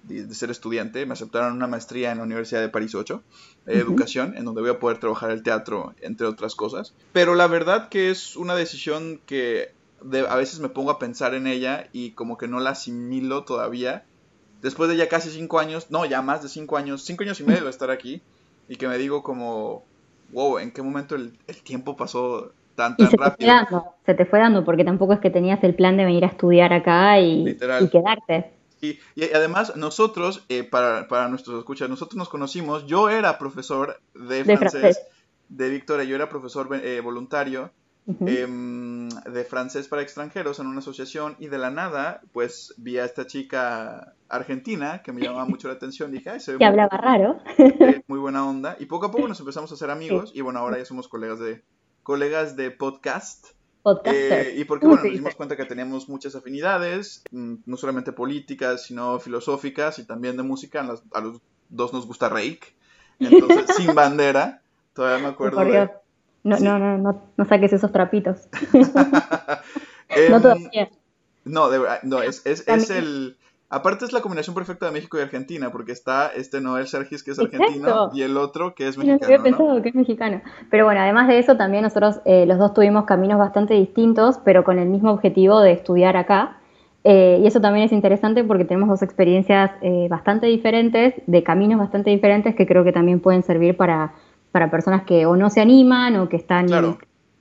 de, 0.04 0.34
ser 0.34 0.50
estudiante. 0.50 1.04
Me 1.04 1.12
aceptaron 1.12 1.52
una 1.52 1.66
maestría 1.66 2.12
en 2.12 2.18
la 2.18 2.24
Universidad 2.24 2.62
de 2.62 2.70
París 2.70 2.94
8, 2.94 3.22
de 3.66 3.78
educación, 3.78 4.34
en 4.38 4.46
donde 4.46 4.62
voy 4.62 4.70
a 4.70 4.78
poder 4.78 4.98
trabajar 4.98 5.30
el 5.32 5.42
teatro, 5.42 5.94
entre 6.00 6.26
otras 6.26 6.54
cosas. 6.54 6.94
Pero 7.12 7.34
la 7.34 7.46
verdad 7.46 7.90
que 7.90 8.10
es 8.10 8.36
una 8.36 8.54
decisión 8.54 9.20
que 9.26 9.74
a 10.30 10.36
veces 10.36 10.60
me 10.60 10.70
pongo 10.70 10.92
a 10.92 10.98
pensar 10.98 11.34
en 11.34 11.46
ella 11.46 11.90
y 11.92 12.12
como 12.12 12.38
que 12.38 12.48
no 12.48 12.58
la 12.58 12.70
asimilo 12.70 13.44
todavía. 13.44 14.06
Después 14.62 14.88
de 14.88 14.96
ya 14.96 15.10
casi 15.10 15.28
cinco 15.28 15.58
años, 15.58 15.90
no, 15.90 16.06
ya 16.06 16.22
más 16.22 16.42
de 16.42 16.48
cinco 16.48 16.78
años, 16.78 17.02
cinco 17.04 17.22
años 17.22 17.38
y 17.40 17.44
medio 17.44 17.64
de 17.64 17.70
estar 17.70 17.90
aquí, 17.90 18.22
y 18.66 18.76
que 18.76 18.88
me 18.88 18.96
digo 18.96 19.22
como, 19.22 19.84
wow, 20.32 20.58
¿en 20.58 20.70
qué 20.70 20.82
momento 20.82 21.14
el, 21.14 21.32
tiempo 21.64 21.96
pasó 21.96 22.52
tan, 22.74 22.96
tan 22.96 23.10
se 23.10 23.16
rápido? 23.16 23.36
Te 23.36 23.44
fue 23.44 23.54
dando, 23.54 23.94
se 24.04 24.14
te 24.14 24.24
fue 24.26 24.38
dando, 24.38 24.64
porque 24.64 24.84
tampoco 24.84 25.12
es 25.12 25.20
que 25.20 25.30
tenías 25.30 25.62
el 25.64 25.74
plan 25.74 25.96
de 25.96 26.04
venir 26.04 26.24
a 26.24 26.28
estudiar 26.28 26.72
acá 26.72 27.18
y, 27.20 27.56
quedarte. 27.90 28.52
Y, 28.80 28.98
y, 29.14 29.24
además, 29.34 29.74
nosotros, 29.76 30.44
eh, 30.48 30.62
para, 30.62 31.08
para, 31.08 31.28
nuestros 31.28 31.58
escuchas, 31.58 31.88
nosotros 31.88 32.16
nos 32.16 32.28
conocimos, 32.28 32.86
yo 32.86 33.08
era 33.08 33.38
profesor 33.38 34.00
de, 34.14 34.44
francés, 34.44 35.00
de 35.48 35.70
Victoria, 35.70 36.04
yo 36.04 36.14
era 36.14 36.28
profesor 36.28 36.68
eh, 36.82 37.00
voluntario 37.00 37.70
em, 38.06 38.95
de 39.24 39.44
francés 39.44 39.88
para 39.88 40.02
extranjeros 40.02 40.58
en 40.58 40.66
una 40.66 40.78
asociación 40.78 41.36
y 41.38 41.48
de 41.48 41.58
la 41.58 41.70
nada, 41.70 42.20
pues 42.32 42.74
vi 42.76 42.98
a 42.98 43.04
esta 43.04 43.26
chica 43.26 44.14
argentina 44.28 45.02
que 45.02 45.12
me 45.12 45.20
llamaba 45.20 45.44
mucho 45.44 45.68
la 45.68 45.74
atención. 45.74 46.10
Dije, 46.10 46.30
ay, 46.30 46.40
se 46.40 46.52
ve 46.52 46.58
que 46.58 46.64
hablaba 46.64 46.96
raro. 46.96 47.38
muy 48.06 48.18
buena 48.18 48.46
onda. 48.48 48.76
Y 48.78 48.86
poco 48.86 49.06
a 49.06 49.10
poco 49.10 49.28
nos 49.28 49.40
empezamos 49.40 49.70
a 49.70 49.74
hacer 49.74 49.90
amigos 49.90 50.32
y 50.34 50.40
bueno, 50.40 50.60
ahora 50.60 50.78
ya 50.78 50.84
somos 50.84 51.08
colegas 51.08 51.38
de, 51.38 51.62
colegas 52.02 52.56
de 52.56 52.70
podcast. 52.70 53.48
Eh, 54.04 54.54
y 54.56 54.64
porque 54.64 54.86
bueno, 54.86 55.02
nos 55.04 55.12
dimos 55.12 55.34
cuenta 55.34 55.56
que 55.56 55.64
teníamos 55.64 56.08
muchas 56.08 56.34
afinidades, 56.34 57.22
mm, 57.30 57.54
no 57.66 57.76
solamente 57.76 58.12
políticas, 58.12 58.84
sino 58.84 59.18
filosóficas 59.20 59.98
y 59.98 60.06
también 60.06 60.36
de 60.36 60.42
música. 60.42 60.80
A 61.12 61.20
los, 61.20 61.40
dos 61.68 61.92
nos 61.92 62.06
gusta 62.06 62.28
Reik, 62.28 62.74
entonces 63.18 63.66
sin 63.76 63.94
bandera. 63.94 64.62
Todavía 64.94 65.26
me 65.26 65.32
acuerdo. 65.32 65.60
No, 66.46 66.58
no, 66.58 66.78
no, 66.78 66.98
no, 66.98 67.22
no 67.36 67.44
saques 67.44 67.72
esos 67.72 67.92
trapitos. 67.92 68.48
no 70.30 70.40
todavía. 70.40 70.90
No, 71.44 71.70
de 71.70 71.78
verdad, 71.78 71.98
no, 72.02 72.22
es, 72.22 72.44
es, 72.44 72.66
es 72.66 72.90
el 72.90 73.36
Aparte 73.68 74.04
es 74.04 74.12
la 74.12 74.20
combinación 74.20 74.54
perfecta 74.54 74.86
de 74.86 74.92
México 74.92 75.18
y 75.18 75.22
Argentina, 75.22 75.72
porque 75.72 75.90
está 75.90 76.28
este 76.28 76.60
Noel 76.60 76.86
Sergis 76.86 77.24
que 77.24 77.32
es 77.32 77.38
argentino 77.40 78.10
y 78.14 78.22
el 78.22 78.36
otro 78.36 78.76
que 78.76 78.86
es 78.86 78.96
mexicano. 78.96 79.18
No 79.20 79.26
había 79.26 79.42
pensado 79.42 79.82
que 79.82 79.88
es 79.88 79.94
mexicano. 79.96 80.40
Pero 80.70 80.84
bueno, 80.84 81.00
además 81.00 81.26
de 81.26 81.40
eso, 81.40 81.56
también 81.56 81.82
nosotros 81.82 82.20
eh, 82.24 82.46
los 82.46 82.58
dos 82.58 82.74
tuvimos 82.74 83.06
caminos 83.06 83.38
bastante 83.38 83.74
distintos, 83.74 84.38
pero 84.44 84.62
con 84.62 84.78
el 84.78 84.88
mismo 84.88 85.10
objetivo 85.10 85.60
de 85.60 85.72
estudiar 85.72 86.16
acá. 86.16 86.58
Eh, 87.02 87.40
y 87.42 87.46
eso 87.46 87.60
también 87.60 87.86
es 87.86 87.92
interesante 87.92 88.44
porque 88.44 88.64
tenemos 88.64 88.88
dos 88.88 89.02
experiencias 89.02 89.72
eh, 89.80 90.06
bastante 90.08 90.46
diferentes, 90.46 91.14
de 91.26 91.42
caminos 91.42 91.80
bastante 91.80 92.10
diferentes, 92.10 92.54
que 92.54 92.66
creo 92.66 92.84
que 92.84 92.92
también 92.92 93.18
pueden 93.18 93.42
servir 93.42 93.76
para, 93.76 94.14
para 94.56 94.70
personas 94.70 95.02
que 95.02 95.26
o 95.26 95.36
no 95.36 95.50
se 95.50 95.60
animan 95.60 96.16
o 96.16 96.30
que 96.30 96.38
están 96.38 96.66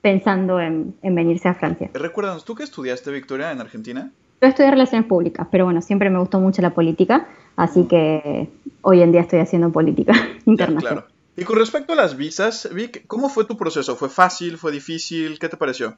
pensando 0.02 0.60
en, 0.60 0.94
en 1.00 1.14
venirse 1.14 1.48
a 1.48 1.54
Francia. 1.54 1.88
Recuérdanos, 1.94 2.44
¿tú 2.44 2.54
qué 2.54 2.62
estudiaste, 2.62 3.10
Victoria, 3.10 3.52
en 3.52 3.60
Argentina? 3.62 4.10
Yo 4.42 4.48
estudié 4.48 4.70
relaciones 4.70 5.08
públicas, 5.08 5.46
pero 5.50 5.64
bueno, 5.64 5.80
siempre 5.80 6.10
me 6.10 6.18
gustó 6.18 6.40
mucho 6.40 6.60
la 6.60 6.74
política, 6.74 7.26
así 7.56 7.84
que 7.84 8.50
hoy 8.82 9.00
en 9.00 9.12
día 9.12 9.22
estoy 9.22 9.38
haciendo 9.38 9.72
política 9.72 10.12
internacional. 10.44 11.04
claro. 11.04 11.16
Y 11.38 11.44
con 11.44 11.56
respecto 11.56 11.94
a 11.94 11.96
las 11.96 12.18
visas, 12.18 12.68
Vic, 12.70 13.06
¿cómo 13.06 13.30
fue 13.30 13.46
tu 13.46 13.56
proceso? 13.56 13.96
¿Fue 13.96 14.10
fácil? 14.10 14.58
¿Fue 14.58 14.72
difícil? 14.72 15.38
¿Qué 15.38 15.48
te 15.48 15.56
pareció? 15.56 15.96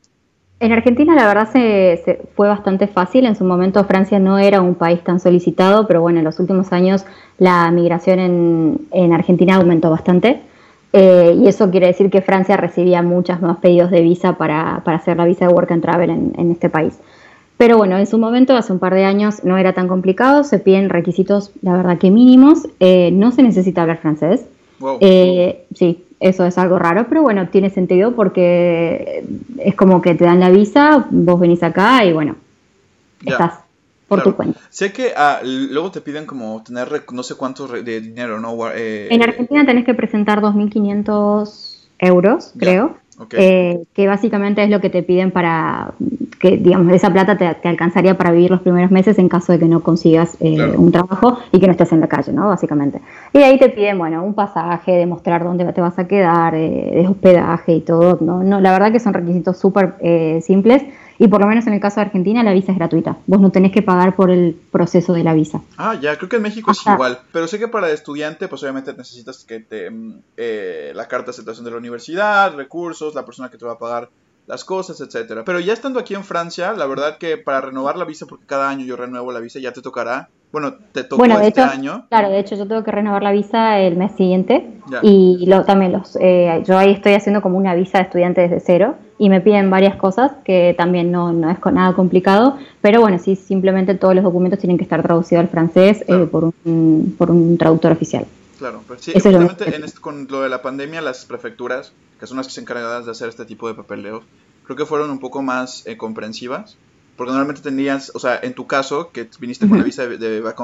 En 0.61 0.73
Argentina 0.73 1.15
la 1.15 1.29
verdad 1.29 1.53
se, 1.53 2.29
fue 2.35 2.49
bastante 2.49 2.89
fácil. 2.89 3.27
En 3.27 3.37
su 3.37 3.45
momento 3.45 3.85
Francia 3.85 4.19
no 4.19 4.39
era 4.39 4.61
un 4.61 4.75
país 4.75 5.03
tan 5.05 5.21
solicitado, 5.21 5.87
pero 5.87 6.01
bueno, 6.01 6.19
en 6.19 6.25
los 6.25 6.41
últimos 6.41 6.73
años 6.73 7.05
la 7.39 7.71
migración 7.71 8.19
en, 8.91 9.13
Argentina 9.13 9.57
aumentó 9.57 9.91
bastante. 9.91 10.43
Eh, 10.93 11.37
y 11.39 11.47
eso 11.47 11.71
quiere 11.71 11.89
decir 11.89 12.11
que 12.11 12.23
Francia 12.23 12.57
recibía 12.57 13.03
muchos 13.03 13.41
más 13.43 13.59
pedidos 13.59 13.91
de 13.91 14.01
visa 14.01 14.35
para, 14.35 14.77
hacer 14.77 15.17
la 15.17 15.25
visa 15.25 15.47
de 15.47 15.53
Work 15.53 15.73
and 15.73 15.83
Travel 15.83 16.11
en 16.11 16.51
este 16.51 16.71
país. 16.71 16.99
Pero 17.59 17.77
bueno, 17.77 17.99
en 17.99 18.07
su 18.07 18.19
momento, 18.19 18.57
hace 18.57 18.73
un 18.73 18.79
par 18.79 18.95
de 18.95 19.05
años, 19.05 19.43
no 19.43 19.59
era 19.59 19.73
tan 19.73 19.89
complicado, 19.89 20.45
se 20.45 20.61
piden 20.61 20.89
requisitos, 20.89 21.51
la 21.61 21.77
verdad 21.77 21.99
que 21.99 22.13
mínimos, 22.13 22.69
eh, 22.79 23.11
no 23.13 23.33
se 23.33 23.43
necesita 23.43 23.83
hablar 23.83 23.99
francés. 23.99 24.47
Eh, 25.01 25.65
sí, 25.75 26.05
eso 26.21 26.47
es 26.47 26.57
algo 26.57 26.79
raro, 26.79 27.07
pero 27.09 27.23
bueno, 27.23 27.49
tiene 27.49 27.69
sentido 27.71 28.15
porque 28.15 29.25
es 29.59 29.75
como 29.75 30.01
que 30.01 30.15
te 30.15 30.25
dan 30.25 30.39
la 30.39 30.51
visa, 30.51 31.09
vos 31.11 31.41
venís 31.41 31.65
acá 31.65 32.05
y 32.05 32.13
bueno, 32.13 32.37
estás 33.27 33.55
por 34.09 34.23
tu 34.23 34.35
cuenta. 34.35 34.59
Sé 34.71 34.93
que 34.93 35.13
ah, 35.17 35.41
luego 35.45 35.91
te 35.91 36.01
piden 36.01 36.27
como 36.27 36.63
tener 36.63 37.05
no 37.13 37.23
sé 37.23 37.35
cuántos 37.35 37.85
de 37.85 38.01
dinero, 38.01 38.41
¿no? 38.41 38.57
Eh, 38.71 39.09
en 39.11 39.23
Argentina 39.23 39.65
tenés 39.67 39.85
que 39.85 39.95
presentar 39.95 40.41
2.500 40.41 41.77
euros, 41.99 42.53
creo. 42.59 42.97
Eh, 43.33 43.83
que 43.95 44.07
básicamente 44.07 44.63
es 44.63 44.71
lo 44.71 44.81
que 44.81 44.91
te 44.91 45.03
piden 45.03 45.33
para 45.33 45.93
que, 46.39 46.57
digamos, 46.57 46.93
esa 46.93 47.13
plata 47.13 47.37
te, 47.37 47.69
alcanzaría 47.69 48.17
para 48.17 48.31
vivir 48.31 48.49
los 48.49 48.61
primeros 48.61 48.93
meses 48.93 49.19
en 49.19 49.29
caso 49.29 49.53
de 49.53 49.59
que 49.59 49.65
no 49.65 49.81
consigas 49.81 50.37
eh, 50.39 50.77
un 50.77 50.93
trabajo 50.93 51.37
y 51.51 51.59
que 51.59 51.67
no 51.67 51.73
estés 51.73 51.91
en 51.91 52.01
la 52.01 52.07
calle, 52.07 52.33
¿no? 52.33 52.47
Básicamente. 52.47 53.01
Y 53.33 53.39
ahí 53.39 53.59
te 53.59 53.71
piden, 53.71 53.99
bueno, 53.99 54.23
un 54.23 54.35
pasaje, 54.35 54.93
demostrar 54.93 55.43
dónde 55.43 55.65
te 55.73 55.81
vas 55.81 55.99
a 55.99 56.07
quedar, 56.07 56.55
eh, 56.55 56.91
de 56.95 57.09
hospedaje 57.09 57.73
y 57.73 57.81
todo, 57.81 58.19
¿no? 58.21 58.45
no 58.45 58.61
la 58.61 58.71
verdad 58.71 58.93
que 58.93 59.01
son 59.01 59.15
requisitos 59.15 59.59
súper 59.59 59.97
simples 60.41 60.85
Y 61.19 61.29
por 61.29 61.41
lo 61.41 61.47
menos 61.47 61.67
en 61.67 61.75
el 61.75 61.81
caso 61.81 61.97
de 61.97 62.07
Argentina 62.07 62.43
la 62.43 62.53
visa 62.53 62.73
es 62.73 62.79
gratuita. 62.79 63.19
Vos 63.27 63.41
no 63.41 63.51
tenés 63.51 63.73
que 63.73 63.83
pagar 63.83 64.15
por 64.15 64.31
el 64.31 64.59
proceso 64.71 65.13
de 65.13 65.25
la 65.25 65.35
visa. 65.35 65.63
Ah, 65.77 65.97
ya, 66.01 66.17
creo 66.17 66.29
que 66.29 66.37
en 66.37 66.43
México 66.43 66.71
es 66.71 66.87
igual. 66.87 67.19
Pero 67.33 67.49
sé 67.49 67.59
que 67.59 67.69
para 67.69 67.91
estudiante, 67.91 68.47
pues 68.47 68.63
obviamente 68.63 68.95
necesitas 68.95 69.45
que 69.45 69.61
te 69.61 69.91
mm, 69.91 70.21
eh, 70.37 70.93
la 70.95 71.09
carta 71.09 71.27
de 71.27 71.31
aceptación 71.31 71.65
de 71.65 71.73
la 71.73 71.77
universidad, 71.77 72.55
recursos, 72.55 73.15
la 73.15 73.25
persona 73.25 73.51
que 73.51 73.59
te 73.59 73.67
va 73.67 73.73
a 73.73 73.79
pagar 73.79 74.11
las 74.49 74.65
cosas, 74.65 75.01
etcétera. 75.01 75.45
Pero 75.45 75.61
ya 75.61 75.73
estando 75.73 76.01
aquí 76.01 76.15
en 76.15 76.25
Francia, 76.25 76.73
la 76.73 76.87
verdad 76.87 77.19
que 77.19 77.37
para 77.37 77.61
renovar 77.61 77.97
la 77.97 78.05
visa, 78.05 78.27
porque 78.27 78.47
cada 78.47 78.69
año 78.69 78.85
yo 78.85 78.97
renuevo 78.97 79.31
la 79.31 79.41
visa, 79.41 79.61
ya 79.61 79.73
te 79.73 79.83
tocará. 79.83 80.31
Bueno, 80.51 80.75
te 80.93 81.05
tocó 81.05 81.23
este 81.27 81.61
año. 81.61 82.07
Claro, 82.09 82.31
de 82.31 82.39
hecho 82.39 82.57
yo 82.57 82.67
tengo 82.67 82.83
que 82.83 82.91
renovar 82.91 83.23
la 83.23 83.33
visa 83.33 83.79
el 83.81 83.97
mes 83.99 84.13
siguiente 84.13 84.67
y 85.03 85.45
lo, 85.47 85.65
también 85.67 85.93
los, 85.93 86.17
eh, 86.19 86.63
yo 86.67 86.79
ahí 86.79 86.93
estoy 86.93 87.13
haciendo 87.13 87.43
como 87.43 87.59
una 87.59 87.75
visa 87.75 87.99
de 87.99 88.05
estudiante 88.05 88.41
desde 88.41 88.61
cero 88.61 88.95
y 89.19 89.29
me 89.29 89.43
piden 89.43 89.69
varias 89.69 89.97
cosas 89.97 90.33
que 90.45 90.75
también 90.79 91.13
no, 91.13 91.35
no 91.35 91.51
es 91.51 91.59
nada 91.71 91.93
complicado, 91.93 92.57
pero 92.81 93.03
bueno, 93.03 93.19
sí, 93.19 93.37
simplemente 93.37 93.95
todos 93.95 94.15
los 94.15 94.25
documentos 94.25 94.59
tienen 94.59 94.79
que 94.79 94.85
estar 94.85 95.03
traducidos 95.03 95.43
al 95.43 95.49
francés 95.49 96.03
eh, 96.09 96.27
por, 96.33 96.45
un, 96.65 97.15
por 97.19 97.31
un 97.31 97.59
traductor 97.59 97.93
oficial. 97.93 98.25
Claro, 98.59 98.83
pero 98.87 99.01
sí, 99.01 99.13
justamente 99.13 99.75
en 99.75 99.85
con 100.01 100.27
lo 100.29 100.43
de 100.43 100.49
la 100.49 100.63
pandemia, 100.63 101.01
las 101.01 101.25
prefecturas, 101.25 101.93
que 102.19 102.27
son 102.27 102.37
las 102.37 102.49
que 102.49 102.53
se 102.53 102.61
encargadas 102.61 103.07
de 103.07 103.13
hacer 103.13 103.29
este 103.29 103.45
tipo 103.45 103.69
de 103.69 103.75
papeleo, 103.75 104.23
creo 104.65 104.77
que 104.77 104.85
fueron 104.85 105.11
un 105.11 105.21
poco 105.21 105.43
más 105.43 105.87
eh, 105.87 105.97
comprensivas. 105.97 106.77
Porque 107.17 107.33
normalmente 107.33 107.63
tenías, 107.63 108.13
o 108.15 108.21
sea, 108.21 108.39
en 108.41 108.55
tu 108.55 108.69
caso, 108.69 109.11
que 109.11 109.29
viniste 109.41 109.69
con 109.69 109.79
la 109.79 109.83
visa 109.83 110.07
de, 110.07 110.19
de 110.19 110.55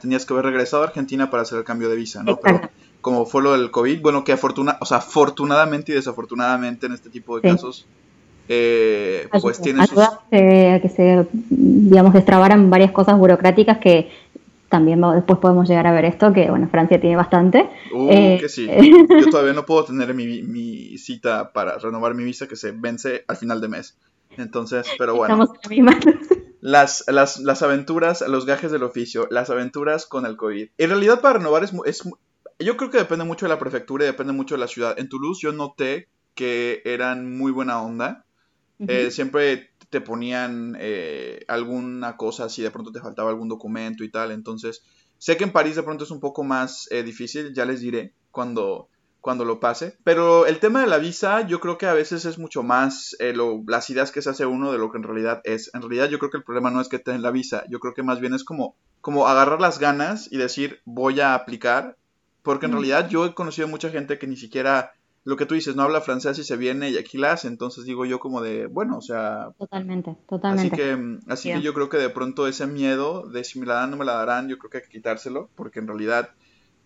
tenías 0.00 0.26
que 0.26 0.32
haber 0.32 0.46
regresado 0.46 0.82
a 0.82 0.86
Argentina 0.86 1.30
para 1.30 1.44
hacer 1.44 1.58
el 1.58 1.62
cambio 1.62 1.88
de 1.88 1.94
visa, 1.94 2.24
¿no? 2.24 2.36
Pero 2.36 2.62
como 3.00 3.26
fue 3.26 3.42
lo 3.42 3.52
del 3.52 3.70
COVID, 3.70 4.02
bueno, 4.02 4.24
que 4.24 4.32
afortuna, 4.32 4.76
o 4.80 4.86
sea, 4.86 4.98
afortunadamente 4.98 5.92
y 5.92 5.94
desafortunadamente 5.94 6.86
en 6.86 6.94
este 6.94 7.10
tipo 7.10 7.38
de 7.38 7.48
casos, 7.48 7.86
eh, 8.48 9.28
pues 9.40 9.60
tiene 9.60 9.86
sus... 9.86 9.98
a 9.98 10.18
que 10.32 10.92
se, 10.94 11.28
digamos, 11.48 12.12
destrabaran 12.12 12.70
varias 12.70 12.90
cosas 12.90 13.16
burocráticas 13.16 13.78
que 13.78 14.10
también 14.70 15.02
después 15.14 15.38
podemos 15.40 15.68
llegar 15.68 15.86
a 15.86 15.92
ver 15.92 16.04
esto, 16.06 16.32
que 16.32 16.48
bueno, 16.48 16.68
Francia 16.70 17.00
tiene 17.00 17.16
bastante. 17.16 17.68
Uh, 17.92 18.08
eh, 18.10 18.38
que 18.40 18.48
sí. 18.48 18.66
Yo 19.20 19.30
todavía 19.30 19.52
no 19.52 19.66
puedo 19.66 19.84
tener 19.84 20.14
mi, 20.14 20.96
cita 20.96 21.52
para 21.52 21.76
renovar 21.78 22.14
mi 22.14 22.24
visa 22.24 22.48
que 22.48 22.56
se 22.56 22.70
vence 22.70 23.24
al 23.28 23.36
final 23.36 23.60
de 23.60 23.68
mes. 23.68 23.98
Entonces, 24.36 24.86
pero 24.96 25.16
bueno. 25.16 25.34
Estamos 25.34 25.58
en 25.64 25.84
la 25.84 25.92
misma. 25.92 26.14
Las, 26.62 27.04
las, 27.08 27.40
las, 27.40 27.62
aventuras, 27.62 28.20
los 28.28 28.46
gajes 28.46 28.70
del 28.70 28.82
oficio, 28.82 29.26
las 29.30 29.50
aventuras 29.50 30.06
con 30.06 30.26
el 30.26 30.36
COVID. 30.36 30.68
En 30.78 30.90
realidad 30.90 31.20
para 31.20 31.38
renovar 31.38 31.64
es, 31.64 31.72
es... 31.86 32.02
Yo 32.58 32.76
creo 32.76 32.90
que 32.90 32.98
depende 32.98 33.24
mucho 33.24 33.46
de 33.46 33.50
la 33.50 33.58
prefectura 33.58 34.04
y 34.04 34.08
depende 34.08 34.34
mucho 34.34 34.54
de 34.54 34.60
la 34.60 34.68
ciudad. 34.68 34.98
En 34.98 35.08
Toulouse 35.08 35.40
yo 35.40 35.52
noté 35.52 36.08
que 36.34 36.82
eran 36.84 37.36
muy 37.36 37.50
buena 37.50 37.82
onda. 37.82 38.24
Eh, 38.86 39.10
siempre 39.10 39.70
te 39.90 40.00
ponían 40.00 40.76
eh, 40.78 41.44
alguna 41.48 42.16
cosa 42.16 42.48
si 42.48 42.62
de 42.62 42.70
pronto 42.70 42.92
te 42.92 43.00
faltaba 43.00 43.30
algún 43.30 43.48
documento 43.48 44.04
y 44.04 44.10
tal. 44.10 44.30
Entonces, 44.30 44.82
sé 45.18 45.36
que 45.36 45.44
en 45.44 45.52
París 45.52 45.76
de 45.76 45.82
pronto 45.82 46.04
es 46.04 46.10
un 46.10 46.20
poco 46.20 46.44
más 46.44 46.88
eh, 46.90 47.02
difícil, 47.02 47.52
ya 47.52 47.64
les 47.64 47.80
diré 47.80 48.14
cuando, 48.30 48.88
cuando 49.20 49.44
lo 49.44 49.58
pase. 49.58 49.98
Pero 50.04 50.46
el 50.46 50.60
tema 50.60 50.80
de 50.80 50.86
la 50.86 50.98
visa, 50.98 51.46
yo 51.46 51.58
creo 51.58 51.76
que 51.76 51.86
a 51.86 51.92
veces 51.92 52.24
es 52.24 52.38
mucho 52.38 52.62
más 52.62 53.16
eh, 53.18 53.34
las 53.66 53.90
ideas 53.90 54.12
que 54.12 54.22
se 54.22 54.30
hace 54.30 54.46
uno 54.46 54.70
de 54.70 54.78
lo 54.78 54.92
que 54.92 54.98
en 54.98 55.04
realidad 55.04 55.40
es. 55.44 55.70
En 55.74 55.82
realidad, 55.82 56.08
yo 56.08 56.18
creo 56.20 56.30
que 56.30 56.38
el 56.38 56.44
problema 56.44 56.70
no 56.70 56.80
es 56.80 56.88
que 56.88 57.00
te 57.00 57.10
den 57.10 57.22
la 57.22 57.32
visa, 57.32 57.64
yo 57.68 57.80
creo 57.80 57.92
que 57.92 58.04
más 58.04 58.20
bien 58.20 58.32
es 58.32 58.44
como, 58.44 58.76
como 59.00 59.26
agarrar 59.26 59.60
las 59.60 59.80
ganas 59.80 60.30
y 60.30 60.38
decir, 60.38 60.80
voy 60.84 61.20
a 61.20 61.34
aplicar. 61.34 61.96
Porque 62.42 62.64
en 62.64 62.72
realidad 62.72 63.10
yo 63.10 63.26
he 63.26 63.34
conocido 63.34 63.68
mucha 63.68 63.90
gente 63.90 64.18
que 64.18 64.26
ni 64.26 64.34
siquiera 64.34 64.92
lo 65.24 65.36
que 65.36 65.46
tú 65.46 65.54
dices, 65.54 65.76
no 65.76 65.82
habla 65.82 66.00
francés 66.00 66.38
y 66.38 66.44
se 66.44 66.56
viene 66.56 66.90
y 66.90 66.96
aquí 66.96 67.18
la 67.18 67.32
hace, 67.32 67.48
entonces 67.48 67.84
digo 67.84 68.06
yo 68.06 68.18
como 68.18 68.40
de, 68.40 68.66
bueno, 68.66 68.96
o 68.96 69.02
sea... 69.02 69.50
Totalmente, 69.58 70.16
totalmente. 70.28 70.74
Así 70.74 70.82
que, 70.82 71.18
así 71.28 71.52
que 71.52 71.60
yo 71.60 71.74
creo 71.74 71.88
que 71.90 71.98
de 71.98 72.08
pronto 72.08 72.46
ese 72.48 72.66
miedo 72.66 73.28
de 73.28 73.44
si 73.44 73.60
me 73.60 73.66
la 73.66 73.74
dan 73.74 73.88
o 73.88 73.90
no 73.92 73.96
me 73.98 74.04
la 74.06 74.14
darán, 74.14 74.48
yo 74.48 74.58
creo 74.58 74.70
que 74.70 74.78
hay 74.78 74.84
que 74.84 74.90
quitárselo, 74.90 75.50
porque 75.56 75.80
en 75.80 75.88
realidad 75.88 76.30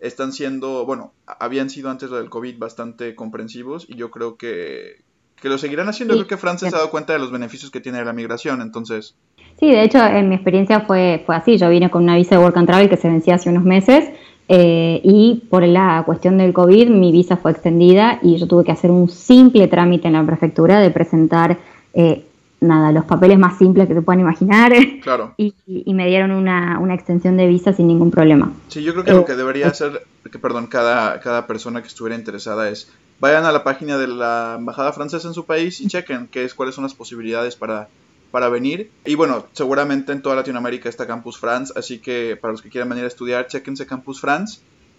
están 0.00 0.32
siendo, 0.32 0.84
bueno, 0.84 1.14
habían 1.26 1.70
sido 1.70 1.90
antes 1.90 2.10
del 2.10 2.28
COVID 2.28 2.58
bastante 2.58 3.14
comprensivos 3.14 3.86
y 3.88 3.94
yo 3.94 4.10
creo 4.10 4.36
que, 4.36 5.04
que 5.36 5.48
lo 5.48 5.56
seguirán 5.56 5.88
haciendo. 5.88 6.14
creo 6.14 6.26
que 6.26 6.36
Francia 6.36 6.68
se 6.68 6.74
ha 6.74 6.78
dado 6.78 6.90
cuenta 6.90 7.12
de 7.12 7.20
los 7.20 7.30
beneficios 7.30 7.70
que 7.70 7.80
tiene 7.80 8.04
la 8.04 8.12
migración, 8.12 8.60
entonces... 8.62 9.16
Sí, 9.60 9.70
de 9.70 9.84
hecho, 9.84 10.04
en 10.04 10.28
mi 10.28 10.34
experiencia 10.34 10.80
fue, 10.80 11.22
fue 11.24 11.36
así. 11.36 11.56
Yo 11.56 11.70
vine 11.70 11.88
con 11.88 12.02
una 12.02 12.16
visa 12.16 12.34
de 12.34 12.42
Work 12.42 12.56
and 12.56 12.66
Travel 12.66 12.88
que 12.88 12.96
se 12.96 13.06
vencía 13.06 13.36
hace 13.36 13.50
unos 13.50 13.62
meses 13.62 14.10
eh, 14.48 15.00
y 15.02 15.42
por 15.48 15.62
la 15.66 16.02
cuestión 16.04 16.36
del 16.38 16.52
COVID 16.52 16.88
mi 16.90 17.12
visa 17.12 17.36
fue 17.36 17.52
extendida 17.52 18.18
y 18.22 18.36
yo 18.36 18.46
tuve 18.46 18.64
que 18.64 18.72
hacer 18.72 18.90
un 18.90 19.08
simple 19.08 19.68
trámite 19.68 20.06
en 20.06 20.14
la 20.14 20.24
prefectura 20.24 20.80
de 20.80 20.90
presentar 20.90 21.58
eh, 21.94 22.24
nada, 22.60 22.92
los 22.92 23.04
papeles 23.04 23.38
más 23.38 23.56
simples 23.58 23.86
que 23.88 23.94
te 23.94 24.02
puedan 24.02 24.20
imaginar. 24.20 24.72
Claro. 25.04 25.34
Y, 25.36 25.54
me 25.92 26.06
dieron 26.06 26.30
una, 26.30 26.78
una, 26.78 26.94
extensión 26.94 27.36
de 27.36 27.46
visa 27.46 27.74
sin 27.74 27.88
ningún 27.88 28.10
problema. 28.10 28.52
Sí, 28.68 28.82
yo 28.82 28.92
creo 28.92 29.04
que 29.04 29.12
lo 29.12 29.20
eh, 29.20 29.24
que 29.26 29.34
debería 29.34 29.68
hacer, 29.68 30.02
que 30.30 30.38
perdón, 30.38 30.66
cada, 30.66 31.20
cada 31.20 31.46
persona 31.46 31.82
que 31.82 31.88
estuviera 31.88 32.16
interesada 32.16 32.70
es 32.70 32.90
vayan 33.20 33.44
a 33.44 33.52
la 33.52 33.64
página 33.64 33.98
de 33.98 34.06
la 34.06 34.56
embajada 34.58 34.92
francesa 34.92 35.28
en 35.28 35.34
su 35.34 35.44
país 35.44 35.80
y 35.80 35.88
chequen 35.88 36.26
qué 36.26 36.44
es, 36.44 36.54
cuáles 36.54 36.74
son 36.74 36.84
las 36.84 36.94
posibilidades 36.94 37.54
para 37.54 37.88
para 38.34 38.48
venir. 38.48 38.90
Y 39.04 39.14
bueno, 39.14 39.46
seguramente 39.52 40.10
en 40.10 40.20
toda 40.20 40.34
Latinoamérica 40.34 40.88
está 40.88 41.06
Campus 41.06 41.38
France, 41.38 41.72
así 41.76 42.00
que 42.00 42.36
para 42.36 42.50
los 42.50 42.62
que 42.62 42.68
quieran 42.68 42.88
venir 42.88 43.04
a 43.04 43.06
estudiar, 43.06 43.46
chequense 43.46 43.86
Campus 43.86 44.20
France. 44.20 44.58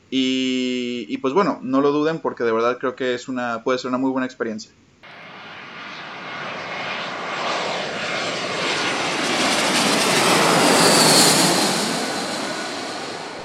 Y, 0.10 1.18
pues 1.18 1.34
bueno, 1.34 1.60
no 1.62 1.82
lo 1.82 1.92
duden 1.92 2.20
porque 2.20 2.46
de 2.46 2.54
verdad 2.54 2.78
creo 2.80 2.96
que 2.96 3.14
es 3.14 3.28
una, 3.28 3.62
puede 3.62 3.78
ser 3.78 3.90
una 3.90 3.98
muy 3.98 4.10
buena 4.10 4.26
experiencia. 4.26 4.72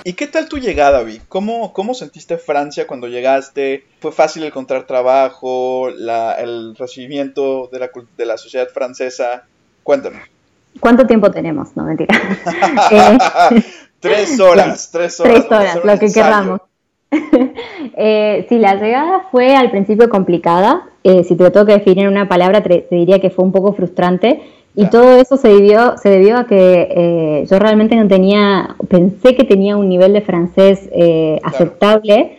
¿Y 0.05 0.13
qué 0.13 0.29
tal 0.29 0.49
tu 0.49 0.59
llegada, 0.59 1.03
Vi? 1.03 1.21
¿Cómo, 1.29 1.73
¿Cómo 1.73 1.95
sentiste 1.95 2.39
Francia 2.39 2.87
cuando 2.87 3.09
llegaste? 3.09 3.89
¿Fue 3.99 4.13
fácil 4.13 4.45
encontrar 4.45 4.87
trabajo? 4.87 5.89
¿El 5.89 6.77
recibimiento 6.77 7.69
de 7.73 7.81
la, 7.81 7.91
de 8.17 8.25
la 8.25 8.39
sociedad 8.39 8.69
francesa? 8.69 9.49
Cuéntanos. 9.83 10.21
¿Cuánto 10.79 11.07
tiempo 11.07 11.31
tenemos? 11.31 11.77
No, 11.77 11.85
mentira. 11.85 12.15
Eh, 12.91 13.63
tres 14.01 14.41
horas, 14.41 14.89
tres 14.91 15.21
horas. 15.21 15.35
Tres 15.35 15.53
horas, 15.53 15.85
lo 15.85 15.99
que 15.99 16.11
queramos. 16.11 16.61
eh, 17.97 18.47
sí, 18.49 18.59
la 18.59 18.77
llegada 18.77 19.27
fue 19.31 19.55
al 19.55 19.71
principio 19.71 20.09
complicada. 20.09 20.87
Eh, 21.05 21.23
si 21.25 21.37
te 21.37 21.51
tengo 21.51 21.67
que 21.67 21.75
definir 21.75 22.09
una 22.09 22.29
palabra, 22.29 22.63
te, 22.63 22.87
diría 22.91 23.21
que 23.21 23.29
fue 23.29 23.45
un 23.45 23.53
poco 23.53 23.75
frustrante. 23.75 24.41
Y 24.75 24.87
todo 24.87 25.17
eso 25.17 25.37
se 25.37 25.49
debió, 25.49 25.99
se 25.99 26.09
debió 26.09 26.39
a 26.39 26.47
que 26.47 26.89
eh, 26.91 27.47
yo 27.51 27.59
realmente 27.59 27.97
no 27.97 28.09
tenía, 28.09 28.77
pensé 28.89 29.35
que 29.35 29.45
tenía 29.45 29.77
un 29.77 29.89
nivel 29.89 30.15
de 30.15 30.23
francés 30.23 30.89
aceptable. 31.43 32.39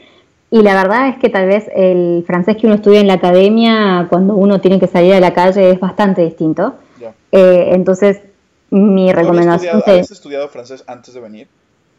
Y 0.49 0.63
la 0.63 0.73
verdad 0.73 1.09
es 1.09 1.17
que 1.17 1.29
tal 1.29 1.47
vez 1.47 1.69
el 1.75 2.23
francés 2.25 2.57
que 2.57 2.65
uno 2.65 2.75
estudia 2.75 3.01
en 3.01 3.07
la 3.07 3.13
academia, 3.15 4.07
cuando 4.09 4.35
uno 4.35 4.59
tiene 4.59 4.79
que 4.79 4.87
salir 4.87 5.13
a 5.13 5.19
la 5.19 5.33
calle, 5.33 5.69
es 5.69 5.79
bastante 5.79 6.23
distinto. 6.23 6.73
Eh, 7.31 7.69
entonces, 7.73 8.21
mi 8.69 9.11
recomendación. 9.11 9.81
¿Habías 9.85 10.11
estudiado 10.11 10.47
francés 10.47 10.83
antes 10.87 11.13
de 11.13 11.19
venir? 11.19 11.47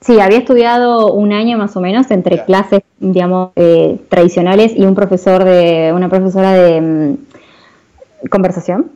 Sí, 0.00 0.18
había 0.20 0.38
estudiado 0.38 1.12
un 1.12 1.32
año 1.32 1.58
más 1.58 1.76
o 1.76 1.80
menos 1.80 2.10
entre 2.10 2.44
clases, 2.44 2.80
digamos, 2.98 3.52
eh, 3.56 4.00
tradicionales 4.08 4.72
y 4.74 4.84
un 4.84 4.94
profesor 4.94 5.44
de, 5.44 5.92
una 5.94 6.08
profesora 6.08 6.52
de 6.52 6.80
mm, 6.80 8.28
conversación. 8.28 8.90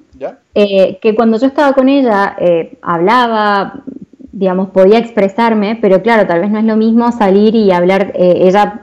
Eh, 0.54 0.98
que 1.00 1.14
cuando 1.14 1.38
yo 1.38 1.46
estaba 1.46 1.74
con 1.74 1.90
ella 1.90 2.36
hablaba, 2.80 3.82
digamos, 4.32 4.70
podía 4.70 4.98
expresarme, 4.98 5.78
pero 5.80 6.02
claro, 6.02 6.26
tal 6.26 6.40
vez 6.40 6.50
no 6.50 6.58
es 6.58 6.64
lo 6.64 6.76
mismo 6.76 7.12
salir 7.12 7.54
y 7.54 7.70
hablar. 7.70 8.12
ella, 8.14 8.80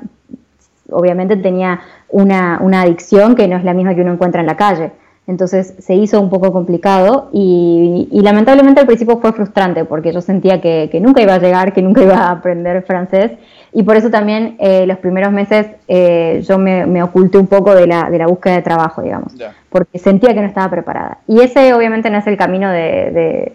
obviamente, 0.91 1.35
tenía 1.35 1.81
una, 2.09 2.59
una 2.61 2.83
adicción 2.83 3.35
que 3.35 3.47
no 3.47 3.57
es 3.57 3.63
la 3.63 3.73
misma 3.73 3.95
que 3.95 4.01
uno 4.01 4.13
encuentra 4.13 4.41
en 4.41 4.47
la 4.47 4.55
calle. 4.55 4.91
Entonces 5.25 5.75
se 5.79 5.95
hizo 5.95 6.19
un 6.19 6.29
poco 6.29 6.51
complicado 6.51 7.29
y, 7.31 8.09
lamentablemente 8.11 8.81
al 8.81 8.87
principio 8.87 9.19
fue 9.19 9.31
frustrante 9.31 9.85
porque 9.85 10.11
yo 10.11 10.19
sentía 10.19 10.59
que, 10.59 10.99
nunca 11.01 11.21
iba 11.21 11.35
a 11.35 11.39
llegar, 11.39 11.71
que 11.71 11.81
nunca 11.81 12.03
iba 12.03 12.15
a 12.15 12.31
aprender 12.31 12.83
francés 12.83 13.31
y 13.71 13.83
por 13.83 13.95
eso 13.95 14.09
también 14.09 14.57
eh, 14.59 14.85
los 14.85 14.97
primeros 14.97 15.31
meses 15.31 15.67
eh, 15.87 16.43
yo 16.45 16.57
me, 16.57 17.01
oculté 17.01 17.37
un 17.37 17.47
poco 17.47 17.73
de 17.73 17.87
la, 17.87 18.09
de 18.09 18.17
la 18.17 18.27
búsqueda 18.27 18.55
de 18.55 18.61
trabajo, 18.63 19.01
digamos, 19.01 19.33
porque 19.69 19.97
sentía 19.97 20.33
que 20.33 20.41
no 20.41 20.47
estaba 20.47 20.69
preparada. 20.69 21.19
Y 21.25 21.39
ese 21.39 21.73
obviamente 21.73 22.09
no 22.09 22.17
es 22.17 22.27
el 22.27 22.37
camino 22.37 22.69
de, 22.69 23.53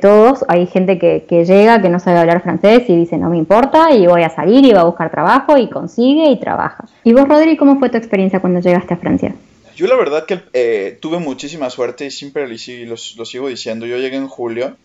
todos. 0.00 0.44
Hay 0.46 0.66
gente 0.66 0.98
que, 0.98 1.24
que, 1.28 1.44
llega, 1.44 1.82
que 1.82 1.88
no 1.88 1.98
sabe 1.98 2.18
hablar 2.18 2.40
francés 2.42 2.84
y 2.88 2.96
dice 2.96 3.18
no 3.18 3.30
me 3.30 3.36
importa 3.36 3.92
y 3.92 4.06
voy 4.06 4.22
a 4.22 4.30
salir 4.30 4.64
y 4.64 4.70
voy 4.70 4.80
a 4.80 4.84
buscar 4.84 5.10
trabajo 5.10 5.58
y 5.58 5.68
consigue 5.68 6.30
y 6.30 6.38
trabaja. 6.38 6.84
¿Y 7.02 7.12
vos, 7.12 7.28
Rodri, 7.28 7.56
cómo 7.56 7.80
fue 7.80 7.88
tu 7.88 7.96
experiencia 7.96 8.38
cuando 8.38 8.60
llegaste 8.60 8.94
a 8.94 8.96
Francia? 8.96 9.34
Yo 9.80 9.86
la 9.86 9.96
verdad 9.96 10.26
que 10.26 10.42
eh, 10.52 10.98
tuve 11.00 11.20
muchísima 11.20 11.70
suerte 11.70 12.04
y 12.04 12.10
siempre 12.10 12.46
lo, 12.46 12.94
lo, 13.16 13.24
sigo 13.24 13.48
diciendo. 13.48 13.86
Yo 13.86 13.96
llegué 13.96 14.16
en 14.16 14.28
julio, 14.28 14.76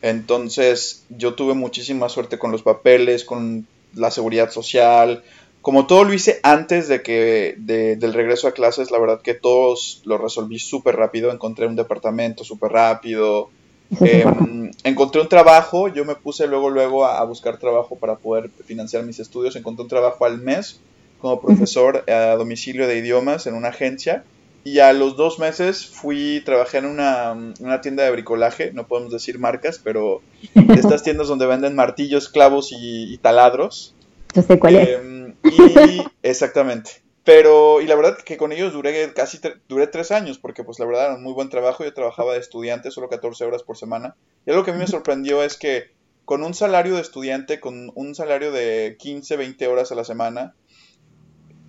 entonces 0.00 1.04
yo 1.10 1.34
tuve 1.34 1.52
muchísima 1.52 2.08
suerte 2.08 2.38
con 2.38 2.50
los 2.50 2.62
papeles, 2.62 3.24
con 3.24 3.66
la 3.92 4.10
seguridad 4.10 4.50
social, 4.50 5.22
como 5.60 5.86
todo 5.86 6.04
lo 6.04 6.14
hice 6.14 6.40
antes 6.44 6.88
de 6.88 7.02
que 7.02 7.56
del 7.58 8.14
regreso 8.14 8.48
a 8.48 8.52
clases, 8.52 8.90
la 8.90 8.98
verdad 8.98 9.20
que 9.20 9.34
todos 9.34 10.00
lo 10.06 10.16
resolví 10.16 10.58
súper 10.58 10.96
rápido. 10.96 11.30
Encontré 11.30 11.66
un 11.66 11.76
departamento 11.76 12.42
súper 12.42 12.72
rápido. 12.72 13.50
Em, 14.00 14.70
encontré 14.82 15.20
un 15.20 15.28
trabajo, 15.28 15.88
yo 15.88 16.06
me 16.06 16.14
puse 16.14 16.46
luego 16.46 16.70
luego 16.70 17.04
a, 17.04 17.22
buscar 17.24 17.58
trabajo 17.58 17.96
para 17.96 18.16
poder 18.16 18.48
financiar 18.64 19.04
mis 19.04 19.18
estudios. 19.18 19.56
Encontré 19.56 19.82
un 19.82 19.90
trabajo 19.90 20.24
al 20.24 20.38
mes 20.38 20.80
como 21.20 21.38
profesor 21.38 22.02
a 22.10 22.34
domicilio 22.36 22.86
de 22.86 22.96
idiomas 22.96 23.46
en 23.46 23.52
una 23.52 23.68
agencia. 23.68 24.24
Y 24.68 24.80
a 24.80 24.92
los 24.92 25.16
dos 25.16 25.38
meses 25.38 25.86
fui, 25.86 26.42
trabajé 26.44 26.76
en 26.76 26.84
una, 26.84 27.32
una 27.60 27.80
tienda 27.80 28.04
de 28.04 28.10
bricolaje, 28.10 28.70
no 28.74 28.86
podemos 28.86 29.10
decir 29.10 29.38
marcas, 29.38 29.80
pero 29.82 30.20
estas 30.76 31.02
tiendas 31.02 31.28
donde 31.28 31.46
venden 31.46 31.74
martillos, 31.74 32.28
clavos 32.28 32.68
y, 32.72 33.16
taladros. 33.18 33.94
Yo 34.34 34.42
sé 34.42 34.58
cuál 34.58 34.76
es. 34.76 34.88
Em, 34.90 35.34
y 35.42 36.02
exactamente. 36.22 36.90
Pero, 37.24 37.80
y 37.80 37.86
la 37.86 37.94
verdad 37.94 38.18
que 38.18 38.36
con 38.36 38.52
ellos 38.52 38.74
duré 38.74 39.10
casi, 39.14 39.38
duré 39.68 39.86
tres 39.86 40.10
años, 40.10 40.38
porque 40.38 40.64
pues 40.64 40.78
la 40.78 40.84
verdad 40.84 41.06
era 41.06 41.14
un 41.14 41.22
muy 41.22 41.32
buen 41.32 41.48
trabajo, 41.48 41.82
yo 41.82 41.94
trabajaba 41.94 42.34
de 42.34 42.40
estudiante 42.40 42.90
solo 42.90 43.08
14 43.08 43.46
horas 43.46 43.62
por 43.62 43.78
semana. 43.78 44.16
Y 44.44 44.50
algo 44.50 44.64
que 44.64 44.70
a 44.72 44.74
mí 44.74 44.80
me 44.80 44.86
sorprendió 44.86 45.42
es 45.42 45.56
que 45.56 45.92
con 46.26 46.42
un 46.42 46.52
salario 46.52 46.94
de 46.96 47.00
estudiante, 47.00 47.58
con 47.58 47.90
un 47.94 48.14
salario 48.14 48.52
de 48.52 48.96
15, 48.98 49.38
20 49.38 49.66
horas 49.66 49.92
a 49.92 49.94
la 49.94 50.04
semana, 50.04 50.54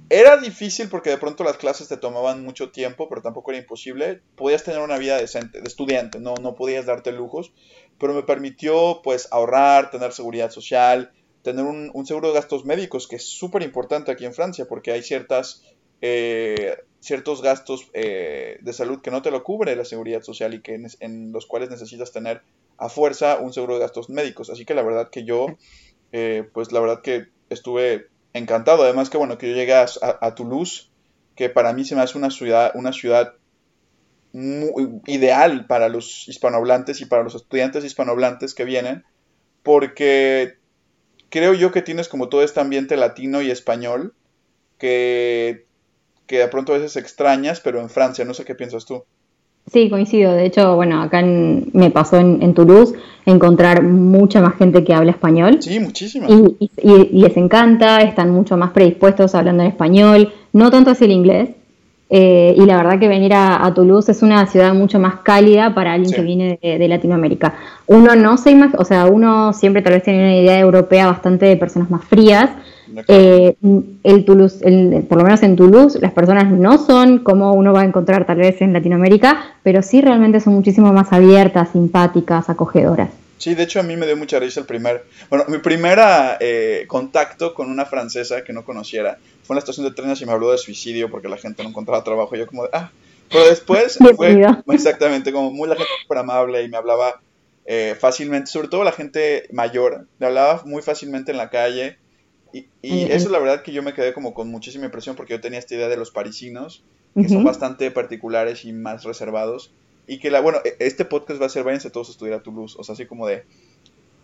era 0.09 0.37
difícil 0.37 0.89
porque 0.89 1.11
de 1.11 1.17
pronto 1.17 1.43
las 1.43 1.57
clases 1.57 1.87
te 1.87 1.97
tomaban 1.97 2.43
mucho 2.43 2.71
tiempo, 2.71 3.07
pero 3.07 3.21
tampoco 3.21 3.51
era 3.51 3.59
imposible. 3.59 4.21
Podías 4.35 4.63
tener 4.63 4.81
una 4.81 4.97
vida 4.97 5.17
decente, 5.17 5.61
de 5.61 5.67
estudiante, 5.67 6.19
no, 6.19 6.33
no 6.35 6.55
podías 6.55 6.85
darte 6.85 7.11
lujos, 7.11 7.53
pero 7.99 8.13
me 8.13 8.23
permitió 8.23 9.01
pues 9.03 9.27
ahorrar, 9.31 9.91
tener 9.91 10.11
seguridad 10.11 10.49
social, 10.49 11.11
tener 11.43 11.65
un, 11.65 12.05
seguro 12.05 12.29
de 12.29 12.33
gastos 12.33 12.65
médicos, 12.65 13.07
que 13.07 13.17
es 13.17 13.23
súper 13.23 13.61
importante 13.61 14.11
aquí 14.11 14.25
en 14.25 14.33
Francia, 14.33 14.65
porque 14.67 14.91
hay 14.91 15.03
ciertas, 15.03 15.63
eh, 16.01 16.77
ciertos 16.99 17.41
gastos 17.41 17.89
eh, 17.93 18.57
de 18.61 18.73
salud 18.73 19.01
que 19.01 19.11
no 19.11 19.21
te 19.21 19.31
lo 19.31 19.43
cubre 19.43 19.75
la 19.75 19.85
seguridad 19.85 20.23
social 20.23 20.53
y 20.55 20.61
que 20.61 20.73
en, 20.73 20.87
en, 20.99 21.31
los 21.31 21.45
cuales 21.45 21.69
necesitas 21.69 22.11
tener 22.11 22.41
a 22.77 22.89
fuerza 22.89 23.37
un 23.37 23.53
seguro 23.53 23.75
de 23.75 23.81
gastos 23.81 24.09
médicos. 24.09 24.49
Así 24.49 24.65
que 24.65 24.73
la 24.73 24.81
verdad 24.81 25.09
que 25.11 25.23
yo, 25.23 25.47
eh, 26.11 26.49
pues 26.51 26.71
la 26.71 26.79
verdad 26.79 27.01
que 27.01 27.27
estuve 27.49 28.07
encantado. 28.33 28.83
Además 28.83 29.09
que 29.09 29.17
bueno, 29.17 29.37
que 29.37 29.49
yo 29.49 29.55
llegué 29.55 29.73
a, 29.73 30.35
Toulouse, 30.35 30.89
que 31.35 31.49
para 31.49 31.73
mí 31.73 31.85
se 31.85 31.95
me 31.95 32.01
hace 32.01 32.17
una 32.17 32.31
ciudad, 32.31 32.71
una 32.75 32.93
ciudad 32.93 33.33
muy 34.31 35.01
ideal 35.07 35.65
para 35.65 35.89
los 35.89 36.27
hispanohablantes 36.27 37.01
y 37.01 37.05
para 37.05 37.23
los 37.23 37.35
estudiantes 37.35 37.83
hispanohablantes 37.83 38.53
que 38.53 38.65
vienen, 38.65 39.03
porque 39.63 40.57
creo 41.29 41.53
yo 41.53 41.71
que 41.71 41.81
tienes 41.81 42.07
como 42.07 42.29
todo 42.29 42.43
este 42.43 42.59
ambiente 42.59 42.95
latino 42.97 43.41
y 43.41 43.49
español 43.49 44.13
que, 44.77 45.65
que 46.27 46.39
de 46.39 46.47
pronto 46.47 46.73
a 46.73 46.77
veces 46.77 46.95
extrañas, 46.95 47.59
pero 47.59 47.79
en 47.79 47.89
Francia, 47.89 48.25
no 48.25 48.33
sé 48.33 48.45
qué 48.45 48.55
piensas 48.55 48.85
tú. 48.85 49.03
Sí, 49.71 49.89
coincido. 49.89 50.33
De 50.33 50.45
hecho, 50.45 50.75
bueno, 50.75 51.01
acá 51.01 51.21
me 51.21 51.91
pasó 51.91 52.17
en, 52.17 52.53
Toulouse 52.53 52.95
encontrar 53.25 53.83
mucha 53.83 54.41
más 54.41 54.55
gente 54.55 54.83
que 54.83 54.93
habla 54.93 55.11
español. 55.11 55.57
Sí, 55.61 55.79
muchísima. 55.79 56.27
Y, 56.27 56.69
les 57.11 57.37
encanta, 57.37 58.01
están 58.01 58.31
mucho 58.31 58.57
más 58.57 58.71
predispuestos 58.71 59.35
hablando 59.35 59.63
en 59.63 59.69
español, 59.69 60.33
no 60.53 60.71
tanto 60.71 60.91
así 60.91 61.05
el 61.05 61.11
inglés. 61.11 61.49
Eh, 62.11 62.55
y 62.57 62.65
la 62.65 62.77
verdad 62.77 62.99
que 62.99 63.07
venir 63.07 63.33
a, 63.35 63.71
Toulouse 63.75 64.11
es 64.11 64.23
una 64.23 64.47
ciudad 64.47 64.73
mucho 64.73 64.99
más 64.99 65.19
cálida 65.19 65.75
para 65.75 65.93
alguien 65.93 66.11
que 66.11 66.21
viene 66.21 66.59
de, 66.61 66.87
Latinoamérica. 66.87 67.53
Uno 67.85 68.15
no 68.15 68.37
se 68.37 68.49
imagina, 68.49 68.79
o 68.79 68.85
sea, 68.85 69.05
uno 69.05 69.53
siempre 69.53 69.83
tal 69.83 69.93
vez 69.93 70.03
tiene 70.03 70.19
una 70.19 70.35
idea 70.35 70.59
europea 70.59 71.05
bastante 71.05 71.45
de 71.45 71.55
personas 71.57 71.91
más 71.91 72.03
frías, 72.05 72.49
eh, 73.07 73.55
el 74.03 74.25
Toulouse, 74.25 74.59
por 75.07 75.17
lo 75.17 75.23
menos 75.23 75.43
en 75.43 75.55
Toulouse, 75.55 75.99
las 75.99 76.11
personas 76.11 76.51
no 76.51 76.77
son 76.77 77.19
como 77.19 77.53
uno 77.53 77.73
va 77.73 77.81
a 77.81 77.85
encontrar 77.85 78.25
tal 78.25 78.37
vez 78.37 78.61
en 78.61 78.73
Latinoamérica, 78.73 79.55
pero 79.63 79.81
sí 79.81 80.01
realmente 80.01 80.39
son 80.39 80.53
muchísimo 80.53 80.91
más 80.93 81.11
abiertas, 81.13 81.69
simpáticas, 81.71 82.49
acogedoras. 82.49 83.09
Sí, 83.39 83.55
de 83.55 83.63
hecho 83.63 83.79
a 83.79 83.83
mí 83.83 83.95
me 83.95 84.05
dio 84.05 84.17
mucha 84.17 84.37
risa 84.37 84.59
el 84.59 84.65
primer, 84.65 85.05
bueno, 85.29 85.45
mi 85.47 85.59
primera 85.59 86.37
eh, 86.41 86.83
contacto 86.87 87.53
con 87.53 87.71
una 87.71 87.85
francesa 87.85 88.43
que 88.43 88.51
no 88.51 88.65
conociera 88.65 89.17
fue 89.43 89.53
en 89.53 89.55
la 89.55 89.59
estación 89.59 89.85
de 89.87 89.93
trenes 89.93 90.21
y 90.21 90.25
me 90.25 90.33
habló 90.33 90.51
de 90.51 90.57
suicidio 90.57 91.09
porque 91.09 91.29
la 91.29 91.37
gente 91.37 91.63
no 91.63 91.69
encontraba 91.69 92.03
trabajo. 92.03 92.35
Y 92.35 92.39
yo 92.39 92.47
como 92.47 92.63
de, 92.63 92.69
ah, 92.73 92.91
pero 93.31 93.45
después 93.45 93.97
fue 94.17 94.45
exactamente 94.73 95.31
como 95.31 95.51
muy 95.51 95.69
la 95.69 95.75
gente 95.75 95.89
súper 96.01 96.17
amable 96.17 96.63
y 96.63 96.67
me 96.67 96.75
hablaba 96.75 97.21
eh, 97.65 97.95
fácilmente, 97.97 98.51
sobre 98.51 98.67
todo 98.67 98.83
la 98.83 98.91
gente 98.91 99.47
mayor, 99.53 100.05
me 100.19 100.25
hablaba 100.25 100.61
muy 100.65 100.81
fácilmente 100.81 101.31
en 101.31 101.37
la 101.37 101.49
calle 101.49 101.97
y, 102.53 102.67
y 102.81 103.03
eso 103.11 103.29
la 103.29 103.39
verdad 103.39 103.63
que 103.63 103.71
yo 103.71 103.83
me 103.83 103.93
quedé 103.93 104.13
como 104.13 104.33
con 104.33 104.49
muchísima 104.49 104.85
impresión 104.85 105.15
porque 105.15 105.33
yo 105.33 105.41
tenía 105.41 105.59
esta 105.59 105.75
idea 105.75 105.87
de 105.87 105.97
los 105.97 106.11
parisinos, 106.11 106.83
que 107.15 107.29
son 107.29 107.43
bastante 107.43 107.91
particulares 107.91 108.65
y 108.65 108.73
más 108.73 109.03
reservados. 109.03 109.73
Y 110.07 110.19
que 110.19 110.31
la, 110.31 110.41
bueno, 110.41 110.59
e, 110.65 110.75
este 110.79 111.05
podcast 111.05 111.41
va 111.41 111.45
a 111.45 111.49
ser 111.49 111.63
váyanse 111.63 111.91
todos 111.91 112.09
a 112.09 112.11
estudiar 112.11 112.39
a 112.39 112.43
Toulouse, 112.43 112.75
o 112.79 112.83
sea, 112.83 112.93
así 112.93 113.05
como 113.05 113.27
de 113.27 113.45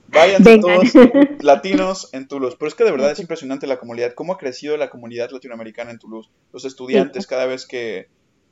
váyanse 0.08 0.58
todos 0.58 0.94
latinos 1.42 2.10
en 2.14 2.28
Toulouse. 2.28 2.56
Pero 2.58 2.70
es 2.70 2.76
que 2.76 2.84
de 2.84 2.92
verdad 2.92 3.12
es 3.12 3.20
impresionante 3.20 3.68
la 3.68 3.78
comunidad, 3.78 4.14
cómo 4.14 4.34
ha 4.34 4.38
crecido 4.38 4.78
la 4.78 4.90
comunidad 4.90 5.30
latinoamericana 5.30 5.92
en 5.92 6.00
Toulouse. 6.00 6.30
Los 6.52 6.66
estudiantes, 6.66 7.28
cada 7.28 7.46
vez 7.46 7.68
que, 7.68 8.08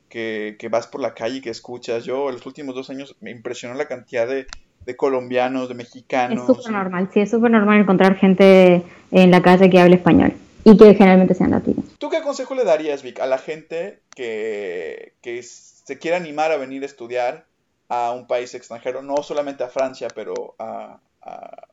que, 0.08 0.56
que 0.58 0.68
vas 0.68 0.86
por 0.86 1.00
la 1.00 1.14
calle 1.14 1.38
y 1.38 1.40
que 1.40 1.50
escuchas, 1.50 2.04
yo 2.04 2.28
en 2.28 2.36
los 2.36 2.46
últimos 2.46 2.74
dos 2.74 2.90
años 2.90 3.16
me 3.20 3.32
impresionó 3.32 3.74
la 3.74 3.88
cantidad 3.88 4.28
de 4.28 4.46
de 4.84 4.96
colombianos, 4.96 5.68
de 5.68 5.74
mexicanos. 5.74 6.40
Es 6.40 6.46
súper 6.46 6.72
normal, 6.72 7.08
sí, 7.12 7.20
es 7.20 7.30
súper 7.30 7.50
normal 7.50 7.80
encontrar 7.80 8.16
gente 8.16 8.82
en 9.10 9.30
la 9.30 9.42
calle 9.42 9.70
que 9.70 9.80
hable 9.80 9.96
español 9.96 10.34
y 10.64 10.76
que 10.76 10.94
generalmente 10.94 11.34
sean 11.34 11.50
latinos. 11.50 11.84
¿Tú 11.98 12.08
qué 12.08 12.22
consejo 12.22 12.54
le 12.54 12.64
darías, 12.64 13.02
Vic, 13.02 13.20
a 13.20 13.26
la 13.26 13.38
gente 13.38 14.00
que, 14.14 15.12
se 15.42 15.98
quiera 15.98 16.16
animar 16.16 16.50
a 16.50 16.56
venir 16.56 16.82
a 16.82 16.86
estudiar 16.86 17.44
a 17.88 18.12
un 18.12 18.26
país 18.26 18.54
extranjero, 18.54 19.02
no 19.02 19.16
solamente 19.18 19.62
a 19.62 19.68
Francia, 19.68 20.08
pero 20.14 20.54
a, 20.58 20.98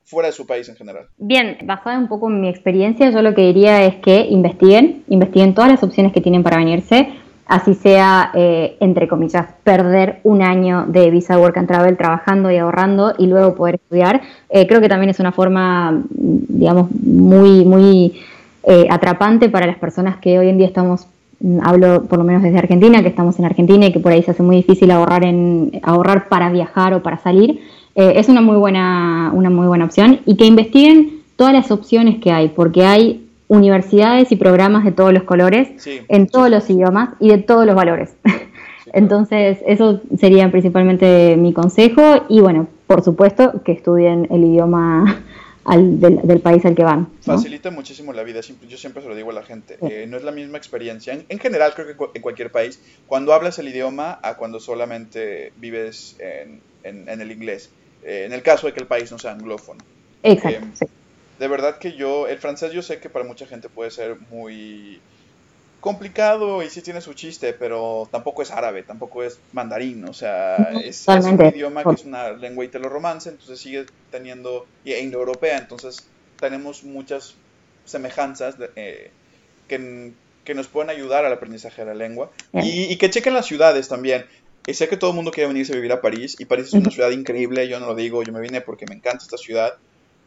fuera 0.04 0.28
de 0.28 0.34
su 0.34 0.46
país 0.46 0.68
en 0.70 0.76
general? 0.76 1.08
Bien, 1.18 1.58
basada 1.64 1.98
un 1.98 2.08
poco 2.08 2.30
en 2.30 2.42
mi 2.42 2.50
experiencia, 2.50 3.10
yo 3.10 3.22
lo 3.22 3.34
que 3.34 3.42
diría 3.42 3.84
es 3.84 3.96
que 3.96 4.22
investiguen, 4.22 5.04
investiguen 5.08 5.54
todas 5.54 5.72
las 5.72 5.84
opciones 5.84 6.14
que 6.14 6.22
tienen 6.22 6.44
para 6.44 6.58
venirse 6.58 7.14
así 7.52 7.74
sea, 7.74 8.32
eh, 8.34 8.78
entre 8.80 9.10
comillas, 9.10 9.46
perder 9.66 10.22
un 10.24 10.42
año 10.42 10.86
de 10.88 11.12
visa 11.12 11.38
work 11.38 11.58
and 11.58 11.68
travel 11.68 11.98
trabajando 11.98 12.50
y 12.50 12.56
ahorrando 12.56 13.14
y 13.18 13.28
luego 13.28 13.56
poder 13.56 13.76
estudiar, 13.76 14.22
eh, 14.50 14.66
creo 14.68 14.80
que 14.80 14.88
también 14.88 15.10
es 15.10 15.20
una 15.20 15.34
forma, 15.34 16.02
digamos, 16.10 16.90
muy, 16.92 17.66
muy 17.66 18.14
eh, 18.64 18.88
atrapante 18.90 19.50
para 19.50 19.68
las 19.68 19.78
personas 19.78 20.16
que 20.18 20.40
hoy 20.40 20.48
en 20.48 20.60
día 20.60 20.68
estamos, 20.68 21.08
mm, 21.42 21.60
hablo 21.62 22.04
por 22.04 22.20
lo 22.20 22.24
menos 22.24 22.42
desde 22.42 22.58
Argentina, 22.58 23.02
que 23.02 23.10
estamos 23.10 23.38
en 23.38 23.44
Argentina 23.44 23.86
y 23.86 23.92
que 23.92 24.00
por 24.00 24.14
ahí 24.14 24.24
se 24.24 24.32
hace 24.32 24.44
muy 24.44 24.56
difícil 24.56 24.90
ahorrar, 24.90 25.26
en, 25.26 25.78
ahorrar 25.84 26.30
para 26.30 26.50
viajar 26.52 26.94
o 26.94 27.04
para 27.04 27.18
salir. 27.18 27.60
es 27.94 28.30
una 28.30 28.40
muy, 28.40 28.56
buena, 28.56 29.32
una 29.34 29.50
muy 29.50 29.68
buena 29.68 29.84
opción 29.84 30.22
y 30.26 30.38
que 30.38 30.46
investiguen 30.46 31.24
todas 31.36 31.52
las 31.52 31.70
opciones 31.70 32.20
que 32.20 32.32
hay, 32.32 32.48
porque 32.48 32.86
hay 32.86 33.26
universidades 33.52 34.32
y 34.32 34.38
programas 34.38 34.86
de 34.86 34.94
todos 34.94 35.12
los 35.12 35.24
colores, 35.24 35.68
en 35.86 36.28
todos 36.28 36.50
los 36.50 36.70
idiomas 36.70 37.10
y 37.20 37.28
de 37.28 37.38
todos 37.38 37.66
los 37.66 37.76
valores. 37.76 38.14
Entonces, 38.94 39.60
eso 39.68 40.00
sería 40.18 40.50
principalmente 40.50 41.36
mi 41.38 41.52
consejo 41.52 42.26
y 42.30 42.40
bueno, 42.40 42.70
por 42.88 43.04
supuesto 43.04 43.62
que 43.66 43.74
estudien 43.74 44.26
el 44.32 44.46
idioma 44.46 45.22
del, 45.66 46.40
país 46.40 46.64
al 46.64 46.76
que 46.76 46.86
van. 46.86 47.10
Facilita 47.22 47.72
muchísimo 47.72 48.14
la 48.14 48.24
vida, 48.24 48.40
yo 48.40 48.78
siempre 48.78 49.04
se 49.04 49.10
lo 49.10 49.16
digo 49.16 49.32
a 49.32 49.34
la 49.34 49.44
gente, 49.44 49.78
eh, 49.82 50.06
no 50.08 50.16
es 50.16 50.24
la 50.24 50.32
misma 50.32 50.58
experiencia, 50.58 51.22
en, 51.28 51.40
general 51.40 51.74
creo 51.76 51.88
que 51.88 52.06
en 52.14 52.22
cualquier 52.22 52.54
país, 52.54 52.80
cuando 53.06 53.34
hablas 53.34 53.60
el 53.60 53.68
idioma 53.68 54.18
a 54.24 54.38
cuando 54.38 54.62
solamente 54.62 55.52
vives 55.58 56.16
en, 56.20 56.62
el 57.10 57.32
inglés, 57.32 57.70
eh, 58.04 58.24
en 58.26 58.32
el 58.32 58.44
caso 58.44 58.68
de 58.68 58.74
que 58.74 58.80
el 58.80 58.88
país 58.88 59.12
no 59.12 59.20
sea 59.20 59.32
anglófono. 59.34 59.84
Exacto. 60.24 60.86
Eh, 60.86 61.01
de 61.42 61.48
verdad 61.48 61.80
que 61.80 61.94
yo, 61.94 62.28
el 62.28 62.38
francés 62.38 62.72
yo 62.72 62.84
sé 62.84 63.00
que 63.00 63.10
para 63.10 63.26
mucha 63.26 63.48
gente 63.48 63.68
puede 63.68 63.90
ser 63.90 64.16
muy 64.30 65.02
complicado 65.80 66.62
y 66.62 66.70
sí 66.70 66.84
tiene 66.84 67.02
su 67.02 67.16
chiste, 67.16 67.54
pero 67.54 68.08
tampoco 68.12 68.44
es 68.44 68.52
árabe, 68.52 68.84
tampoco 68.84 69.24
es 69.24 69.40
mandarín, 69.52 70.08
o 70.08 70.14
sea, 70.14 70.58
es, 70.84 71.08
un 71.08 71.44
idioma 71.48 71.84
que 71.84 71.96
es 71.96 72.06
una 72.06 72.30
lengua 72.34 72.68
romance, 72.84 73.30
entonces 73.30 73.60
sigue 73.60 73.88
teniendo, 74.12 74.68
y 74.86 74.92
e 74.92 75.02
indoeuropea, 75.02 75.58
entonces 75.58 76.08
tenemos 76.40 76.84
muchas 76.84 77.34
semejanzas 77.86 78.58
eh, 78.76 79.10
que, 79.68 80.14
nos 80.54 80.68
pueden 80.68 80.92
ayudar 80.92 81.26
al 81.26 81.34
aprendizaje 81.34 81.82
de 81.82 81.88
la 81.88 81.96
lengua. 81.96 82.30
Y, 82.54 82.96
que 82.98 83.10
chequen 83.10 83.34
las 83.34 83.48
ciudades 83.48 83.88
también. 83.88 84.26
Y 84.68 84.76
sé 84.76 84.88
que 84.90 84.98
todo 84.98 85.10
el 85.10 85.16
mundo 85.16 85.32
quiere 85.32 85.48
venirse 85.48 85.72
a 85.74 85.76
vivir 85.76 85.92
a 85.92 86.02
París 86.02 86.36
y 86.38 86.46
París 86.46 86.68
es 86.68 86.74
una 86.74 86.92
ciudad 86.92 87.10
increíble, 87.10 87.68
yo 87.68 87.80
no 87.80 87.88
lo 87.88 87.96
digo, 87.96 88.22
yo 88.22 88.32
me 88.32 88.42
vine 88.42 88.62
porque 88.62 88.86
me 88.86 88.94
encanta 88.94 89.24
esta 89.24 89.38
ciudad, 89.38 89.78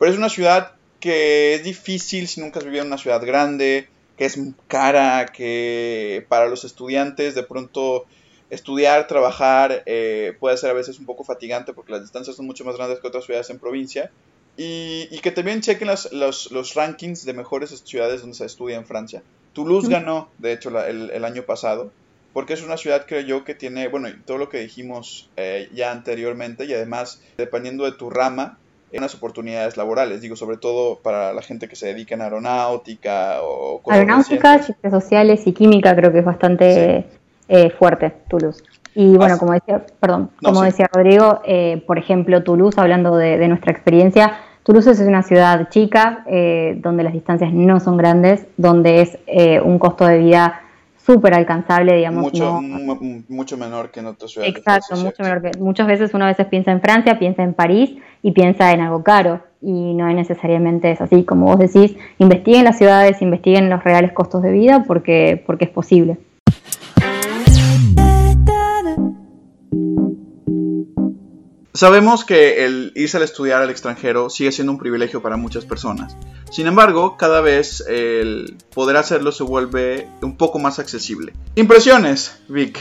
pero 0.00 0.10
es 0.10 0.18
una 0.18 0.28
ciudad 0.28 0.72
que 1.04 1.52
es 1.52 1.62
difícil 1.62 2.26
si 2.28 2.40
nunca 2.40 2.60
has 2.60 2.64
vivido 2.64 2.80
en 2.80 2.86
una 2.86 2.96
ciudad 2.96 3.20
grande, 3.20 3.90
que 4.16 4.24
es 4.24 4.38
cara, 4.68 5.26
que 5.26 6.24
para 6.30 6.48
los 6.48 6.64
estudiantes 6.64 7.34
de 7.34 7.42
pronto 7.42 8.06
estudiar, 8.48 9.06
trabajar 9.06 9.82
eh, 9.84 10.34
puede 10.40 10.56
ser 10.56 10.70
a 10.70 10.72
veces 10.72 10.98
un 10.98 11.04
poco 11.04 11.22
fatigante 11.22 11.74
porque 11.74 11.92
las 11.92 12.00
distancias 12.00 12.36
son 12.36 12.46
mucho 12.46 12.64
más 12.64 12.78
grandes 12.78 13.00
que 13.00 13.06
otras 13.06 13.26
ciudades 13.26 13.50
en 13.50 13.58
provincia. 13.58 14.10
y, 14.56 15.18
que 15.18 15.30
también 15.30 15.60
chequen 15.60 15.88
los, 15.88 16.10
los, 16.50 16.74
rankings 16.74 17.26
de 17.26 17.34
mejores 17.34 17.82
ciudades 17.84 18.22
donde 18.22 18.36
se 18.38 18.46
estudia 18.46 18.76
en 18.76 18.86
Francia. 18.86 19.22
Toulouse 19.52 19.90
ganó, 19.90 20.30
de 20.38 20.54
hecho, 20.54 20.70
el, 20.86 21.10
el, 21.10 21.24
año 21.26 21.42
pasado, 21.42 21.92
porque 22.32 22.54
es 22.54 22.62
una 22.62 22.78
ciudad, 22.78 23.04
creo 23.06 23.20
yo, 23.20 23.44
que 23.44 23.54
tiene, 23.54 23.88
bueno, 23.88 24.08
todo 24.24 24.38
lo 24.38 24.48
que 24.48 24.60
dijimos 24.60 25.28
eh, 25.36 25.68
ya 25.74 25.92
anteriormente, 25.92 26.64
y 26.64 26.72
además, 26.72 27.20
dependiendo 27.36 27.84
de 27.84 27.92
tu 27.92 28.08
rama, 28.08 28.58
unas 28.98 29.14
oportunidades 29.14 29.76
laborales, 29.76 30.20
digo, 30.20 30.36
sobre 30.36 30.56
todo 30.56 30.98
para 31.00 31.32
la 31.32 31.42
gente 31.42 31.68
que 31.68 31.76
se 31.76 31.86
dedica 31.86 32.14
en 32.14 32.22
aeronáutica 32.22 33.38
o... 33.42 33.80
Aeronáutica, 33.88 34.62
ciencias 34.62 34.92
sociales 34.92 35.46
y 35.46 35.52
química 35.52 35.94
creo 35.96 36.12
que 36.12 36.20
es 36.20 36.24
bastante 36.24 37.06
eh, 37.48 37.70
fuerte, 37.70 38.12
Toulouse. 38.28 38.62
Y 38.94 39.16
bueno, 39.16 39.38
como 39.38 39.52
decía, 39.52 39.84
perdón, 39.98 40.30
como 40.40 40.62
decía 40.62 40.88
Rodrigo, 40.92 41.40
eh, 41.44 41.82
por 41.86 41.98
ejemplo, 41.98 42.44
Toulouse, 42.44 42.80
hablando 42.80 43.16
de, 43.16 43.48
nuestra 43.48 43.72
experiencia, 43.72 44.38
Toulouse 44.62 44.86
es 44.86 45.00
una 45.00 45.22
ciudad 45.22 45.68
chica, 45.68 46.24
eh, 46.26 46.78
donde 46.80 47.02
las 47.02 47.12
distancias 47.12 47.52
no 47.52 47.80
son 47.80 47.96
grandes, 47.96 48.46
donde 48.56 49.02
es 49.02 49.18
eh, 49.26 49.60
un 49.60 49.78
costo 49.80 50.06
de 50.06 50.18
vida 50.18 50.60
súper 51.04 51.34
alcanzable, 51.34 51.96
digamos. 51.96 52.22
Mucho, 52.22 52.60
mucho 53.28 53.56
menor 53.56 53.90
que 53.90 54.00
en 54.00 54.06
otras 54.06 54.30
ciudades. 54.30 54.56
Exacto, 54.56 54.96
mucho 54.96 55.22
menor 55.22 55.42
que. 55.42 55.58
Muchas 55.58 55.86
veces 55.86 56.14
uno 56.14 56.24
a 56.24 56.28
veces 56.28 56.46
piensa 56.46 56.72
en 56.72 56.80
Francia, 56.80 57.18
piensa 57.18 57.42
en 57.42 57.54
París 57.54 57.94
y 58.22 58.32
piensa 58.32 58.72
en 58.72 58.80
algo 58.80 59.02
caro. 59.02 59.40
Y 59.60 59.94
no 59.94 60.06
necesariamente 60.12 60.90
es 60.90 61.00
así. 61.00 61.24
Como 61.24 61.46
vos 61.46 61.58
decís, 61.58 61.96
investiguen 62.18 62.64
las 62.64 62.78
ciudades, 62.78 63.22
investiguen 63.22 63.70
los 63.70 63.82
reales 63.82 64.12
costos 64.12 64.42
de 64.42 64.52
vida 64.52 64.84
porque, 64.86 65.42
porque 65.46 65.66
es 65.66 65.70
posible. 65.70 66.18
Sabemos 71.76 72.24
que 72.24 72.64
el 72.64 72.92
irse 72.94 73.18
a 73.18 73.24
estudiar 73.24 73.60
al 73.60 73.68
extranjero 73.68 74.30
sigue 74.30 74.52
siendo 74.52 74.70
un 74.70 74.78
privilegio 74.78 75.20
para 75.20 75.36
muchas 75.36 75.64
personas. 75.64 76.16
Sin 76.48 76.68
embargo, 76.68 77.16
cada 77.16 77.40
vez 77.40 77.84
el 77.88 78.56
poder 78.72 78.96
hacerlo 78.96 79.32
se 79.32 79.42
vuelve 79.42 80.06
un 80.22 80.36
poco 80.36 80.60
más 80.60 80.78
accesible. 80.78 81.32
Impresiones, 81.56 82.40
Vic. 82.46 82.78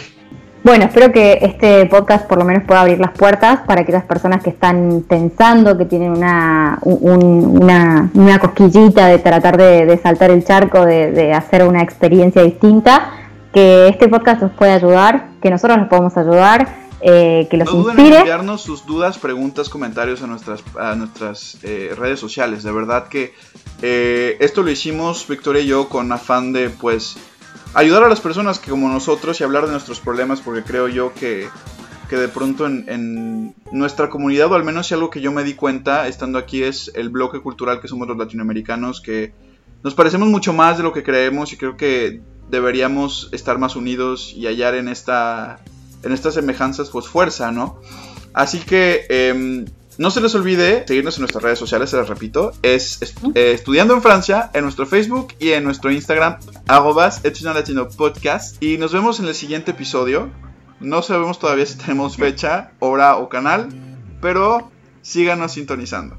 Bueno, 0.63 0.85
espero 0.85 1.11
que 1.11 1.39
este 1.41 1.87
podcast 1.87 2.27
por 2.27 2.37
lo 2.37 2.45
menos 2.45 2.65
pueda 2.67 2.81
abrir 2.81 2.99
las 2.99 3.17
puertas 3.17 3.61
para 3.65 3.81
aquellas 3.81 4.03
personas 4.03 4.43
que 4.43 4.51
están 4.51 5.03
pensando, 5.09 5.75
que 5.75 5.85
tienen 5.85 6.11
una, 6.11 6.77
una, 6.83 8.39
cosquillita 8.39 9.07
de 9.07 9.17
tratar 9.17 9.57
de, 9.57 9.99
saltar 10.03 10.29
el 10.29 10.45
charco, 10.45 10.85
de, 10.85 11.11
de, 11.11 11.33
hacer 11.33 11.63
una 11.63 11.81
experiencia 11.81 12.43
distinta, 12.43 13.09
que 13.51 13.87
este 13.87 14.07
podcast 14.07 14.43
nos 14.43 14.51
puede 14.51 14.71
ayudar, 14.71 15.29
que 15.41 15.49
nosotros 15.49 15.79
nos 15.79 15.87
podemos 15.87 16.15
ayudar 16.15 16.82
eh, 17.05 17.47
que 17.49 17.57
los 17.57 17.65
no 17.65 17.81
duden 17.81 17.99
en 17.99 18.13
enviarnos 18.13 18.61
sus 18.61 18.85
dudas, 18.85 19.17
preguntas, 19.17 19.67
comentarios 19.67 20.21
a 20.21 20.27
nuestras, 20.27 20.63
a 20.79 20.95
nuestras 20.95 21.57
eh, 21.63 21.93
redes 21.97 22.17
sociales. 22.17 22.63
De 22.63 22.71
verdad 22.71 23.09
que 23.09 23.33
eh, 23.81 24.37
esto 24.39 24.63
lo 24.63 24.71
hicimos 24.71 25.27
Victoria 25.27 25.61
y 25.61 25.67
yo 25.67 25.89
con 25.89 26.09
afán 26.13 26.53
de 26.53 26.69
pues 26.69 27.17
ayudar 27.73 28.03
a 28.03 28.09
las 28.09 28.21
personas 28.21 28.59
que 28.59 28.71
como 28.71 28.87
nosotros 28.87 29.41
y 29.41 29.43
hablar 29.43 29.65
de 29.65 29.71
nuestros 29.71 29.99
problemas 29.99 30.39
porque 30.39 30.63
creo 30.63 30.87
yo 30.87 31.13
que, 31.13 31.49
que 32.09 32.15
de 32.15 32.29
pronto 32.29 32.67
en, 32.67 32.85
en, 32.87 33.55
nuestra 33.73 34.09
comunidad 34.09 34.49
o 34.49 34.55
al 34.55 34.63
menos 34.63 34.87
si 34.87 34.93
algo 34.93 35.09
que 35.09 35.19
yo 35.19 35.33
me 35.33 35.43
di 35.43 35.55
cuenta 35.55 36.07
estando 36.07 36.39
aquí 36.39 36.63
es 36.63 36.89
el 36.95 37.09
bloque 37.09 37.41
cultural 37.41 37.81
que 37.81 37.89
somos 37.89 38.07
los 38.07 38.17
latinoamericanos 38.17 39.01
que 39.01 39.33
nos 39.83 39.93
parecemos 39.93 40.29
mucho 40.29 40.53
más 40.53 40.77
de 40.77 40.83
lo 40.83 40.93
que 40.93 41.03
creemos 41.03 41.51
y 41.51 41.57
creo 41.57 41.75
que 41.75 42.21
deberíamos 42.49 43.29
estar 43.33 43.57
más 43.57 43.75
unidos 43.75 44.33
y 44.33 44.45
hallar 44.45 44.75
en 44.75 44.87
esta 44.87 45.59
en 46.03 46.11
estas 46.11 46.35
semejanzas 46.35 46.89
pues 46.89 47.07
fuerza, 47.07 47.51
¿no? 47.51 47.79
Así 48.33 48.59
que 48.59 49.05
em, 49.09 49.65
no 49.97 50.09
se 50.09 50.21
les 50.21 50.33
olvide 50.33 50.85
seguirnos 50.87 51.17
en 51.17 51.21
nuestras 51.21 51.43
redes 51.43 51.59
sociales, 51.59 51.89
se 51.89 51.97
las 51.97 52.09
repito, 52.09 52.51
es, 52.63 52.99
eh, 53.35 53.51
Estudiando 53.53 53.93
en 53.93 54.01
Francia, 54.01 54.49
en 54.53 54.63
nuestro 54.63 54.85
Facebook 54.85 55.33
y 55.39 55.51
en 55.51 55.63
nuestro 55.63 55.91
Instagram, 55.91 56.37
arrobas 56.67 57.21
Latino 57.43 57.87
Podcast. 57.89 58.61
Y 58.61 58.77
nos 58.77 58.91
vemos 58.91 59.19
en 59.19 59.27
el 59.27 59.35
siguiente 59.35 59.71
episodio. 59.71 60.31
No 60.79 61.01
sabemos 61.01 61.39
todavía 61.39 61.65
si 61.65 61.77
tenemos 61.77 62.17
fecha, 62.17 62.71
hora 62.79 63.17
o 63.17 63.29
canal, 63.29 63.69
pero 64.19 64.71
síganos 65.01 65.51
sintonizando. 65.51 66.17